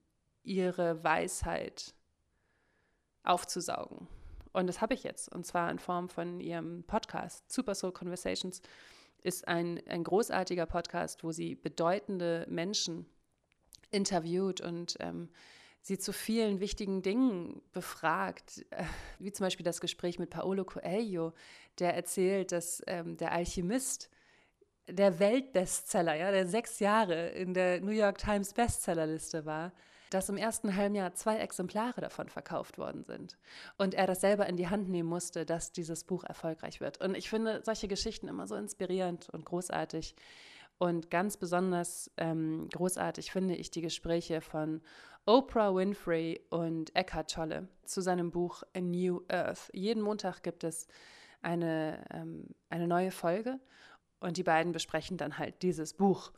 ihre 0.42 1.04
Weisheit 1.04 1.94
aufzusaugen. 3.24 4.08
Und 4.52 4.66
das 4.66 4.80
habe 4.80 4.94
ich 4.94 5.02
jetzt, 5.02 5.32
und 5.32 5.44
zwar 5.44 5.70
in 5.70 5.78
Form 5.78 6.08
von 6.08 6.40
ihrem 6.40 6.82
Podcast, 6.84 7.52
Super 7.52 7.74
Soul 7.74 7.92
Conversations 7.92 8.62
ist 9.22 9.48
ein, 9.48 9.80
ein 9.86 10.04
großartiger 10.04 10.66
Podcast, 10.66 11.24
wo 11.24 11.32
sie 11.32 11.54
bedeutende 11.54 12.46
Menschen 12.48 13.06
interviewt 13.90 14.60
und 14.60 14.96
ähm, 15.00 15.28
sie 15.80 15.98
zu 15.98 16.12
vielen 16.12 16.60
wichtigen 16.60 17.02
Dingen 17.02 17.62
befragt, 17.72 18.64
äh, 18.70 18.84
wie 19.18 19.32
zum 19.32 19.44
Beispiel 19.44 19.64
das 19.64 19.80
Gespräch 19.80 20.18
mit 20.18 20.30
Paolo 20.30 20.64
Coelho, 20.64 21.32
der 21.78 21.94
erzählt, 21.94 22.52
dass 22.52 22.82
ähm, 22.86 23.16
der 23.16 23.32
Alchemist 23.32 24.10
der 24.88 25.18
Weltbestseller, 25.18 26.14
ja, 26.14 26.30
der 26.30 26.46
sechs 26.46 26.80
Jahre 26.80 27.28
in 27.30 27.52
der 27.54 27.80
New 27.80 27.92
York 27.92 28.18
Times 28.18 28.54
Bestsellerliste 28.54 29.44
war, 29.44 29.72
dass 30.10 30.28
im 30.28 30.36
ersten 30.36 30.76
halben 30.76 30.94
Jahr 30.94 31.14
zwei 31.14 31.38
Exemplare 31.38 32.00
davon 32.00 32.28
verkauft 32.28 32.78
worden 32.78 33.04
sind. 33.04 33.38
Und 33.76 33.94
er 33.94 34.06
das 34.06 34.20
selber 34.20 34.46
in 34.46 34.56
die 34.56 34.68
Hand 34.68 34.88
nehmen 34.88 35.08
musste, 35.08 35.44
dass 35.44 35.72
dieses 35.72 36.04
Buch 36.04 36.24
erfolgreich 36.24 36.80
wird. 36.80 37.00
Und 37.00 37.16
ich 37.16 37.28
finde 37.28 37.62
solche 37.64 37.88
Geschichten 37.88 38.28
immer 38.28 38.46
so 38.46 38.54
inspirierend 38.54 39.28
und 39.30 39.44
großartig. 39.44 40.14
Und 40.78 41.10
ganz 41.10 41.36
besonders 41.36 42.10
ähm, 42.16 42.68
großartig 42.72 43.32
finde 43.32 43.56
ich 43.56 43.70
die 43.70 43.80
Gespräche 43.80 44.40
von 44.40 44.80
Oprah 45.26 45.74
Winfrey 45.74 46.40
und 46.50 46.94
Eckhart 46.94 47.30
Tolle 47.30 47.68
zu 47.84 48.00
seinem 48.00 48.30
Buch 48.30 48.62
A 48.74 48.80
New 48.80 49.22
Earth. 49.28 49.70
Jeden 49.72 50.02
Montag 50.02 50.42
gibt 50.42 50.64
es 50.64 50.86
eine, 51.42 52.04
ähm, 52.10 52.46
eine 52.70 52.86
neue 52.86 53.10
Folge 53.10 53.58
und 54.20 54.36
die 54.36 54.42
beiden 54.42 54.72
besprechen 54.72 55.16
dann 55.16 55.38
halt 55.38 55.62
dieses 55.62 55.94
Buch. 55.94 56.32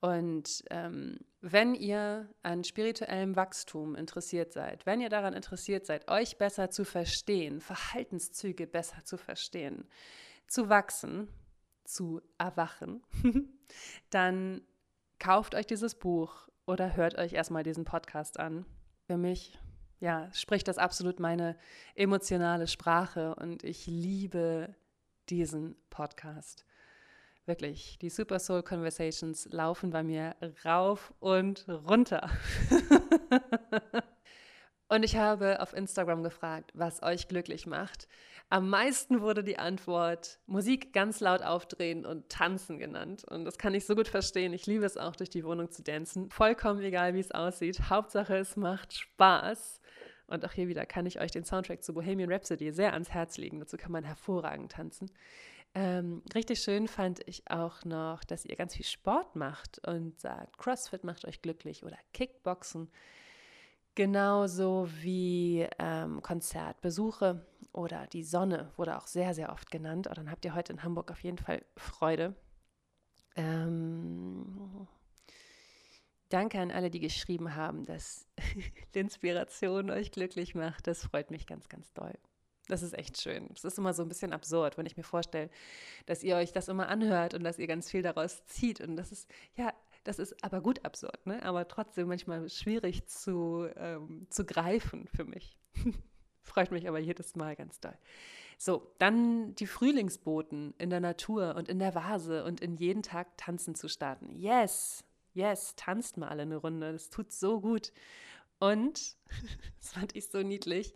Und 0.00 0.62
ähm, 0.70 1.18
wenn 1.40 1.74
ihr 1.74 2.28
an 2.42 2.64
spirituellem 2.64 3.36
Wachstum 3.36 3.94
interessiert 3.94 4.52
seid, 4.52 4.84
wenn 4.84 5.00
ihr 5.00 5.08
daran 5.08 5.32
interessiert 5.32 5.86
seid, 5.86 6.08
euch 6.10 6.38
besser 6.38 6.70
zu 6.70 6.84
verstehen, 6.84 7.60
Verhaltenszüge 7.60 8.66
besser 8.66 9.04
zu 9.04 9.16
verstehen, 9.16 9.88
zu 10.48 10.68
wachsen, 10.68 11.28
zu 11.84 12.20
erwachen, 12.38 13.02
dann 14.10 14.62
kauft 15.18 15.54
euch 15.54 15.66
dieses 15.66 15.94
Buch 15.94 16.48
oder 16.66 16.96
hört 16.96 17.16
euch 17.16 17.32
erstmal 17.32 17.62
diesen 17.62 17.84
Podcast 17.84 18.38
an. 18.38 18.66
Für 19.06 19.16
mich, 19.16 19.58
ja, 19.98 20.30
spricht 20.34 20.68
das 20.68 20.78
absolut 20.78 21.20
meine 21.20 21.56
emotionale 21.94 22.66
Sprache 22.66 23.34
und 23.36 23.64
ich 23.64 23.86
liebe 23.86 24.74
diesen 25.28 25.76
Podcast. 25.90 26.66
Wirklich, 27.46 27.96
die 28.00 28.10
Super 28.10 28.40
Soul 28.40 28.64
Conversations 28.64 29.48
laufen 29.52 29.90
bei 29.90 30.02
mir 30.02 30.34
rauf 30.64 31.14
und 31.20 31.64
runter. 31.68 32.28
und 34.88 35.04
ich 35.04 35.16
habe 35.16 35.60
auf 35.60 35.72
Instagram 35.72 36.24
gefragt, 36.24 36.72
was 36.74 37.04
euch 37.04 37.28
glücklich 37.28 37.68
macht. 37.68 38.08
Am 38.48 38.68
meisten 38.68 39.20
wurde 39.20 39.44
die 39.44 39.60
Antwort 39.60 40.40
Musik 40.46 40.92
ganz 40.92 41.20
laut 41.20 41.42
aufdrehen 41.42 42.04
und 42.04 42.28
tanzen 42.28 42.80
genannt. 42.80 43.24
Und 43.24 43.44
das 43.44 43.58
kann 43.58 43.74
ich 43.74 43.86
so 43.86 43.94
gut 43.94 44.08
verstehen. 44.08 44.52
Ich 44.52 44.66
liebe 44.66 44.84
es 44.84 44.96
auch, 44.96 45.14
durch 45.14 45.30
die 45.30 45.44
Wohnung 45.44 45.70
zu 45.70 45.84
tanzen. 45.84 46.30
Vollkommen 46.30 46.82
egal, 46.82 47.14
wie 47.14 47.20
es 47.20 47.30
aussieht. 47.30 47.90
Hauptsache, 47.90 48.38
es 48.38 48.56
macht 48.56 48.92
Spaß. 48.92 49.80
Und 50.26 50.44
auch 50.44 50.52
hier 50.52 50.66
wieder 50.66 50.84
kann 50.84 51.06
ich 51.06 51.20
euch 51.20 51.30
den 51.30 51.44
Soundtrack 51.44 51.84
zu 51.84 51.94
Bohemian 51.94 52.32
Rhapsody 52.32 52.72
sehr 52.72 52.92
ans 52.92 53.10
Herz 53.10 53.38
legen. 53.38 53.60
Dazu 53.60 53.76
kann 53.76 53.92
man 53.92 54.02
hervorragend 54.02 54.72
tanzen. 54.72 55.12
Ähm, 55.74 56.22
richtig 56.34 56.60
schön 56.60 56.88
fand 56.88 57.20
ich 57.28 57.50
auch 57.50 57.84
noch, 57.84 58.24
dass 58.24 58.46
ihr 58.46 58.56
ganz 58.56 58.74
viel 58.74 58.86
Sport 58.86 59.36
macht 59.36 59.86
und 59.86 60.18
sagt, 60.18 60.56
CrossFit 60.58 61.04
macht 61.04 61.26
euch 61.26 61.42
glücklich 61.42 61.84
oder 61.84 61.98
Kickboxen. 62.12 62.90
Genauso 63.94 64.88
wie 65.00 65.66
ähm, 65.78 66.22
Konzertbesuche 66.22 67.46
oder 67.72 68.06
die 68.06 68.24
Sonne 68.24 68.70
wurde 68.76 68.96
auch 68.98 69.06
sehr, 69.06 69.34
sehr 69.34 69.50
oft 69.50 69.70
genannt. 69.70 70.06
Oh, 70.10 70.14
dann 70.14 70.30
habt 70.30 70.44
ihr 70.44 70.54
heute 70.54 70.74
in 70.74 70.82
Hamburg 70.82 71.10
auf 71.10 71.22
jeden 71.22 71.38
Fall 71.38 71.64
Freude. 71.76 72.34
Ähm, 73.36 74.86
danke 76.28 76.60
an 76.60 76.70
alle, 76.70 76.90
die 76.90 77.00
geschrieben 77.00 77.54
haben, 77.54 77.84
dass 77.86 78.26
die 78.94 78.98
Inspiration 78.98 79.90
euch 79.90 80.10
glücklich 80.10 80.54
macht. 80.54 80.86
Das 80.86 81.04
freut 81.04 81.30
mich 81.30 81.46
ganz, 81.46 81.68
ganz 81.68 81.92
doll. 81.94 82.14
Das 82.68 82.82
ist 82.82 82.98
echt 82.98 83.20
schön. 83.20 83.48
Es 83.54 83.64
ist 83.64 83.78
immer 83.78 83.94
so 83.94 84.02
ein 84.02 84.08
bisschen 84.08 84.32
absurd, 84.32 84.76
wenn 84.76 84.86
ich 84.86 84.96
mir 84.96 85.04
vorstelle, 85.04 85.50
dass 86.06 86.24
ihr 86.24 86.36
euch 86.36 86.52
das 86.52 86.68
immer 86.68 86.88
anhört 86.88 87.34
und 87.34 87.44
dass 87.44 87.58
ihr 87.58 87.66
ganz 87.66 87.90
viel 87.90 88.02
daraus 88.02 88.44
zieht. 88.46 88.80
Und 88.80 88.96
das 88.96 89.12
ist, 89.12 89.30
ja, 89.54 89.72
das 90.04 90.18
ist 90.18 90.42
aber 90.44 90.60
gut 90.60 90.84
absurd, 90.84 91.26
ne? 91.26 91.42
aber 91.42 91.68
trotzdem 91.68 92.08
manchmal 92.08 92.48
schwierig 92.48 93.06
zu, 93.06 93.68
ähm, 93.76 94.26
zu 94.30 94.44
greifen 94.44 95.06
für 95.08 95.24
mich. 95.24 95.58
Freut 96.42 96.70
mich 96.70 96.88
aber 96.88 96.98
jedes 96.98 97.34
Mal 97.34 97.56
ganz 97.56 97.80
doll. 97.80 97.96
So, 98.58 98.90
dann 98.98 99.54
die 99.56 99.66
Frühlingsboten 99.66 100.74
in 100.78 100.90
der 100.90 101.00
Natur 101.00 101.56
und 101.56 101.68
in 101.68 101.78
der 101.78 101.94
Vase 101.94 102.44
und 102.44 102.60
in 102.60 102.76
jeden 102.76 103.02
Tag 103.02 103.36
tanzen 103.36 103.74
zu 103.74 103.88
starten. 103.88 104.34
Yes, 104.36 105.04
yes, 105.34 105.74
tanzt 105.76 106.16
mal 106.16 106.28
alle 106.28 106.42
eine 106.42 106.56
Runde. 106.56 106.92
Das 106.92 107.10
tut 107.10 107.32
so 107.32 107.60
gut. 107.60 107.92
Und, 108.58 109.16
das 109.78 109.92
fand 109.92 110.16
ich 110.16 110.28
so 110.28 110.42
niedlich, 110.42 110.94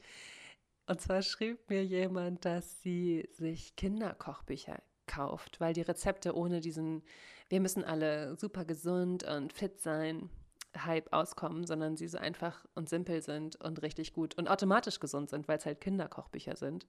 und 0.91 1.01
zwar 1.01 1.23
schrieb 1.23 1.71
mir 1.71 1.85
jemand, 1.85 2.45
dass 2.45 2.83
sie 2.83 3.29
sich 3.31 3.77
Kinderkochbücher 3.77 4.83
kauft, 5.07 5.61
weil 5.61 5.73
die 5.73 5.83
Rezepte 5.83 6.35
ohne 6.35 6.61
diesen, 6.61 7.05
wir 7.49 7.61
müssen 7.61 7.85
alle 7.85 8.35
super 8.35 8.65
gesund 8.65 9.23
und 9.23 9.53
fit 9.53 9.81
sein, 9.81 10.31
Hype 10.77 11.13
auskommen, 11.13 11.65
sondern 11.65 11.97
sie 11.97 12.09
so 12.09 12.19
einfach 12.19 12.65
und 12.75 12.89
simpel 12.89 13.23
sind 13.23 13.55
und 13.57 13.83
richtig 13.83 14.13
gut 14.13 14.37
und 14.37 14.49
automatisch 14.49 14.99
gesund 14.99 15.31
sind, 15.31 15.47
weil 15.47 15.59
es 15.59 15.67
halt 15.67 15.81
Kinderkochbücher 15.81 16.57
sind. 16.57 16.89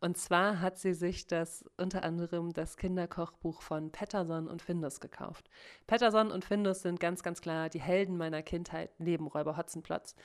Und 0.00 0.16
zwar 0.16 0.60
hat 0.60 0.78
sie 0.78 0.94
sich 0.94 1.28
das 1.28 1.64
unter 1.76 2.02
anderem 2.02 2.52
das 2.52 2.76
Kinderkochbuch 2.76 3.62
von 3.62 3.92
Patterson 3.92 4.48
und 4.48 4.60
Findus 4.60 4.98
gekauft. 4.98 5.48
Patterson 5.86 6.32
und 6.32 6.44
Findus 6.44 6.82
sind 6.82 6.98
ganz, 6.98 7.22
ganz 7.22 7.40
klar 7.40 7.68
die 7.68 7.80
Helden 7.80 8.16
meiner 8.16 8.42
Kindheit 8.42 8.90
neben 8.98 9.28
Räuber 9.28 9.56
Hotzenplotz 9.56 10.16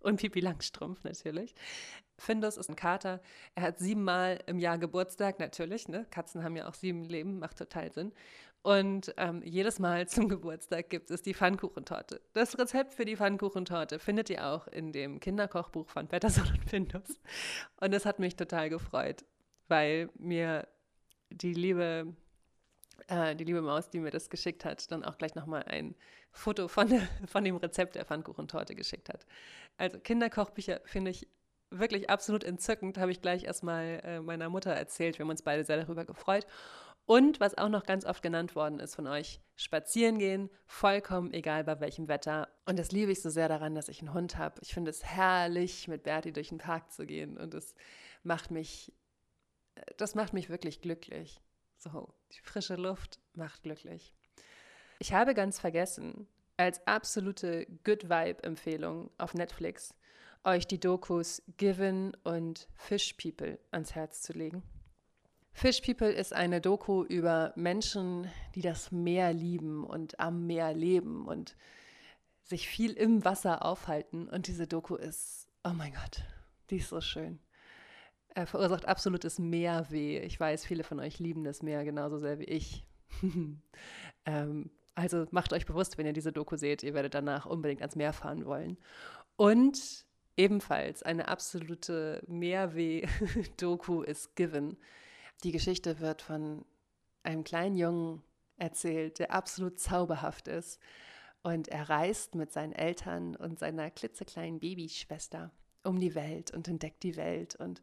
und 0.00 0.20
Pipi 0.20 0.40
Langstrumpf 0.40 1.04
natürlich. 1.04 1.54
Findus 2.18 2.56
ist 2.56 2.68
ein 2.68 2.76
Kater. 2.76 3.20
Er 3.54 3.62
hat 3.62 3.78
siebenmal 3.78 4.40
im 4.46 4.58
Jahr 4.58 4.78
Geburtstag, 4.78 5.38
natürlich. 5.38 5.88
Ne? 5.88 6.06
Katzen 6.10 6.42
haben 6.42 6.56
ja 6.56 6.68
auch 6.68 6.74
sieben 6.74 7.04
Leben, 7.04 7.38
macht 7.38 7.58
total 7.58 7.92
Sinn. 7.92 8.12
Und 8.62 9.14
ähm, 9.16 9.40
jedes 9.44 9.78
Mal 9.78 10.08
zum 10.08 10.28
Geburtstag 10.28 10.90
gibt 10.90 11.10
es 11.10 11.22
die 11.22 11.34
Pfannkuchentorte. 11.34 12.20
Das 12.32 12.58
Rezept 12.58 12.92
für 12.92 13.04
die 13.04 13.16
Pfannkuchentorte 13.16 13.98
findet 13.98 14.30
ihr 14.30 14.46
auch 14.46 14.66
in 14.66 14.92
dem 14.92 15.20
Kinderkochbuch 15.20 15.88
von 15.88 16.08
Patterson 16.08 16.48
und 16.48 16.68
Findus. 16.68 17.20
Und 17.80 17.94
es 17.94 18.04
hat 18.04 18.18
mich 18.18 18.36
total 18.36 18.68
gefreut, 18.68 19.24
weil 19.68 20.10
mir 20.18 20.66
die 21.30 21.54
liebe, 21.54 22.14
äh, 23.06 23.36
die 23.36 23.44
liebe 23.44 23.62
Maus, 23.62 23.90
die 23.90 24.00
mir 24.00 24.10
das 24.10 24.30
geschickt 24.30 24.64
hat, 24.64 24.90
dann 24.90 25.04
auch 25.04 25.18
gleich 25.18 25.34
nochmal 25.34 25.64
ein 25.64 25.94
Foto 26.32 26.68
von, 26.68 26.88
von 27.26 27.44
dem 27.44 27.56
Rezept 27.56 27.94
der 27.94 28.04
Pfannkuchentorte 28.04 28.74
geschickt 28.74 29.08
hat. 29.08 29.26
Also 29.76 29.98
Kinderkochbücher 29.98 30.80
finde 30.84 31.10
ich 31.10 31.28
wirklich 31.70 32.10
absolut 32.10 32.44
entzückend, 32.44 32.98
habe 32.98 33.12
ich 33.12 33.20
gleich 33.20 33.44
erstmal 33.44 34.00
äh, 34.02 34.20
meiner 34.20 34.48
Mutter 34.48 34.72
erzählt. 34.72 35.18
Wir 35.18 35.24
haben 35.24 35.30
uns 35.30 35.42
beide 35.42 35.64
sehr 35.64 35.76
darüber 35.76 36.04
gefreut. 36.04 36.46
Und 37.08 37.40
was 37.40 37.56
auch 37.56 37.70
noch 37.70 37.84
ganz 37.84 38.04
oft 38.04 38.22
genannt 38.22 38.54
worden 38.54 38.80
ist 38.80 38.94
von 38.94 39.06
euch, 39.06 39.40
spazieren 39.56 40.18
gehen, 40.18 40.50
vollkommen 40.66 41.32
egal 41.32 41.64
bei 41.64 41.80
welchem 41.80 42.06
Wetter. 42.06 42.48
Und 42.66 42.78
das 42.78 42.92
liebe 42.92 43.10
ich 43.10 43.22
so 43.22 43.30
sehr 43.30 43.48
daran, 43.48 43.74
dass 43.74 43.88
ich 43.88 44.00
einen 44.00 44.12
Hund 44.12 44.36
habe. 44.36 44.60
Ich 44.60 44.74
finde 44.74 44.90
es 44.90 45.04
herrlich, 45.04 45.88
mit 45.88 46.02
Berti 46.02 46.34
durch 46.34 46.50
den 46.50 46.58
Park 46.58 46.92
zu 46.92 47.06
gehen. 47.06 47.38
Und 47.38 47.54
es 47.54 47.74
macht 48.24 48.50
mich, 48.50 48.92
das 49.96 50.14
macht 50.14 50.34
mich 50.34 50.50
wirklich 50.50 50.82
glücklich. 50.82 51.40
So, 51.78 52.12
die 52.32 52.40
frische 52.40 52.74
Luft 52.74 53.20
macht 53.34 53.62
glücklich. 53.62 54.12
Ich 54.98 55.12
habe 55.12 55.32
ganz 55.32 55.60
vergessen, 55.60 56.26
als 56.56 56.84
absolute 56.88 57.66
Good 57.84 58.10
Vibe-Empfehlung 58.10 59.10
auf 59.16 59.32
Netflix 59.34 59.94
euch 60.42 60.66
die 60.66 60.80
Dokus 60.80 61.42
Given 61.56 62.16
und 62.24 62.68
Fish 62.74 63.14
People 63.14 63.58
ans 63.70 63.94
Herz 63.94 64.22
zu 64.22 64.32
legen. 64.32 64.62
Fish 65.52 65.80
People 65.80 66.10
ist 66.10 66.32
eine 66.32 66.60
Doku 66.60 67.04
über 67.04 67.52
Menschen, 67.54 68.28
die 68.54 68.62
das 68.62 68.90
Meer 68.90 69.32
lieben 69.32 69.84
und 69.84 70.18
am 70.18 70.46
Meer 70.46 70.74
leben 70.74 71.26
und 71.26 71.56
sich 72.42 72.68
viel 72.68 72.92
im 72.92 73.24
Wasser 73.24 73.64
aufhalten. 73.64 74.28
Und 74.28 74.46
diese 74.46 74.66
Doku 74.66 74.96
ist, 74.96 75.48
oh 75.64 75.72
mein 75.74 75.92
Gott, 75.92 76.24
die 76.70 76.78
ist 76.78 76.88
so 76.88 77.00
schön. 77.00 77.40
Er 78.34 78.46
verursacht 78.46 78.86
absolutes 78.86 79.38
Meerweh. 79.38 80.18
Ich 80.20 80.38
weiß, 80.38 80.64
viele 80.64 80.84
von 80.84 81.00
euch 81.00 81.18
lieben 81.18 81.44
das 81.44 81.62
Meer 81.62 81.84
genauso 81.84 82.18
sehr 82.18 82.38
wie 82.38 82.44
ich. 82.44 82.84
ähm, 84.26 84.70
also 84.94 85.26
macht 85.30 85.52
euch 85.52 85.66
bewusst, 85.66 85.98
wenn 85.98 86.06
ihr 86.06 86.12
diese 86.12 86.32
Doku 86.32 86.56
seht, 86.56 86.82
ihr 86.82 86.94
werdet 86.94 87.14
danach 87.14 87.46
unbedingt 87.46 87.80
ans 87.80 87.96
Meer 87.96 88.12
fahren 88.12 88.44
wollen. 88.44 88.78
Und 89.36 90.06
Ebenfalls 90.38 91.02
eine 91.02 91.26
absolute 91.26 92.22
Mehrweh-Doku 92.28 94.02
ist 94.04 94.36
Given. 94.36 94.76
Die 95.42 95.50
Geschichte 95.50 95.98
wird 95.98 96.22
von 96.22 96.64
einem 97.24 97.42
kleinen 97.42 97.74
Jungen 97.74 98.22
erzählt, 98.56 99.18
der 99.18 99.32
absolut 99.32 99.80
zauberhaft 99.80 100.46
ist. 100.46 100.78
Und 101.42 101.66
er 101.66 101.90
reist 101.90 102.36
mit 102.36 102.52
seinen 102.52 102.72
Eltern 102.72 103.34
und 103.34 103.58
seiner 103.58 103.90
klitzekleinen 103.90 104.60
Babyschwester 104.60 105.50
um 105.82 105.98
die 105.98 106.14
Welt 106.14 106.52
und 106.52 106.68
entdeckt 106.68 107.02
die 107.02 107.16
Welt. 107.16 107.56
Und 107.56 107.82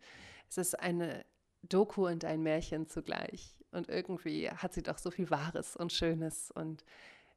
es 0.49 0.57
ist 0.57 0.79
eine 0.79 1.25
Doku 1.63 2.07
und 2.07 2.25
ein 2.25 2.41
Märchen 2.43 2.87
zugleich. 2.87 3.57
Und 3.71 3.89
irgendwie 3.89 4.49
hat 4.49 4.73
sie 4.73 4.83
doch 4.83 4.97
so 4.97 5.11
viel 5.11 5.29
Wahres 5.29 5.75
und 5.75 5.91
Schönes 5.91 6.51
und 6.51 6.83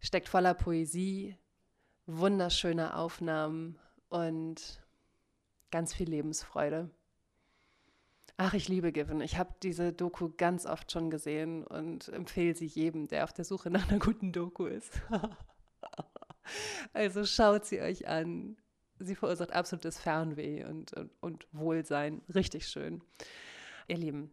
steckt 0.01 0.29
voller 0.29 0.55
Poesie, 0.55 1.37
wunderschöner 2.07 2.97
Aufnahmen 2.97 3.79
und 4.09 4.81
ganz 5.71 5.95
viel 5.95 6.09
Lebensfreude. 6.09 6.91
Ach, 8.37 8.55
ich 8.55 8.69
liebe 8.69 8.93
Given. 8.93 9.21
Ich 9.21 9.37
habe 9.37 9.53
diese 9.65 9.93
Doku 9.93 10.31
ganz 10.37 10.65
oft 10.65 10.93
schon 10.93 11.11
gesehen 11.11 11.67
und 11.67 12.09
empfehle 12.09 12.55
sie 12.55 12.67
jedem, 12.67 13.09
der 13.09 13.25
auf 13.25 13.33
der 13.33 13.45
Suche 13.45 13.69
nach 13.69 13.89
einer 13.91 13.99
guten 13.99 14.31
Doku 14.33 14.67
ist. 14.67 15.03
also 16.93 17.25
schaut 17.25 17.65
sie 17.67 17.81
euch 17.81 18.07
an. 18.07 18.57
Sie 19.01 19.15
verursacht 19.15 19.53
absolutes 19.53 19.99
Fernweh 19.99 20.65
und, 20.65 20.93
und, 20.95 21.11
und 21.21 21.47
Wohlsein. 21.53 22.23
Richtig 22.35 22.67
schön. 22.69 23.03
Ihr 23.87 23.97
Lieben, 23.97 24.31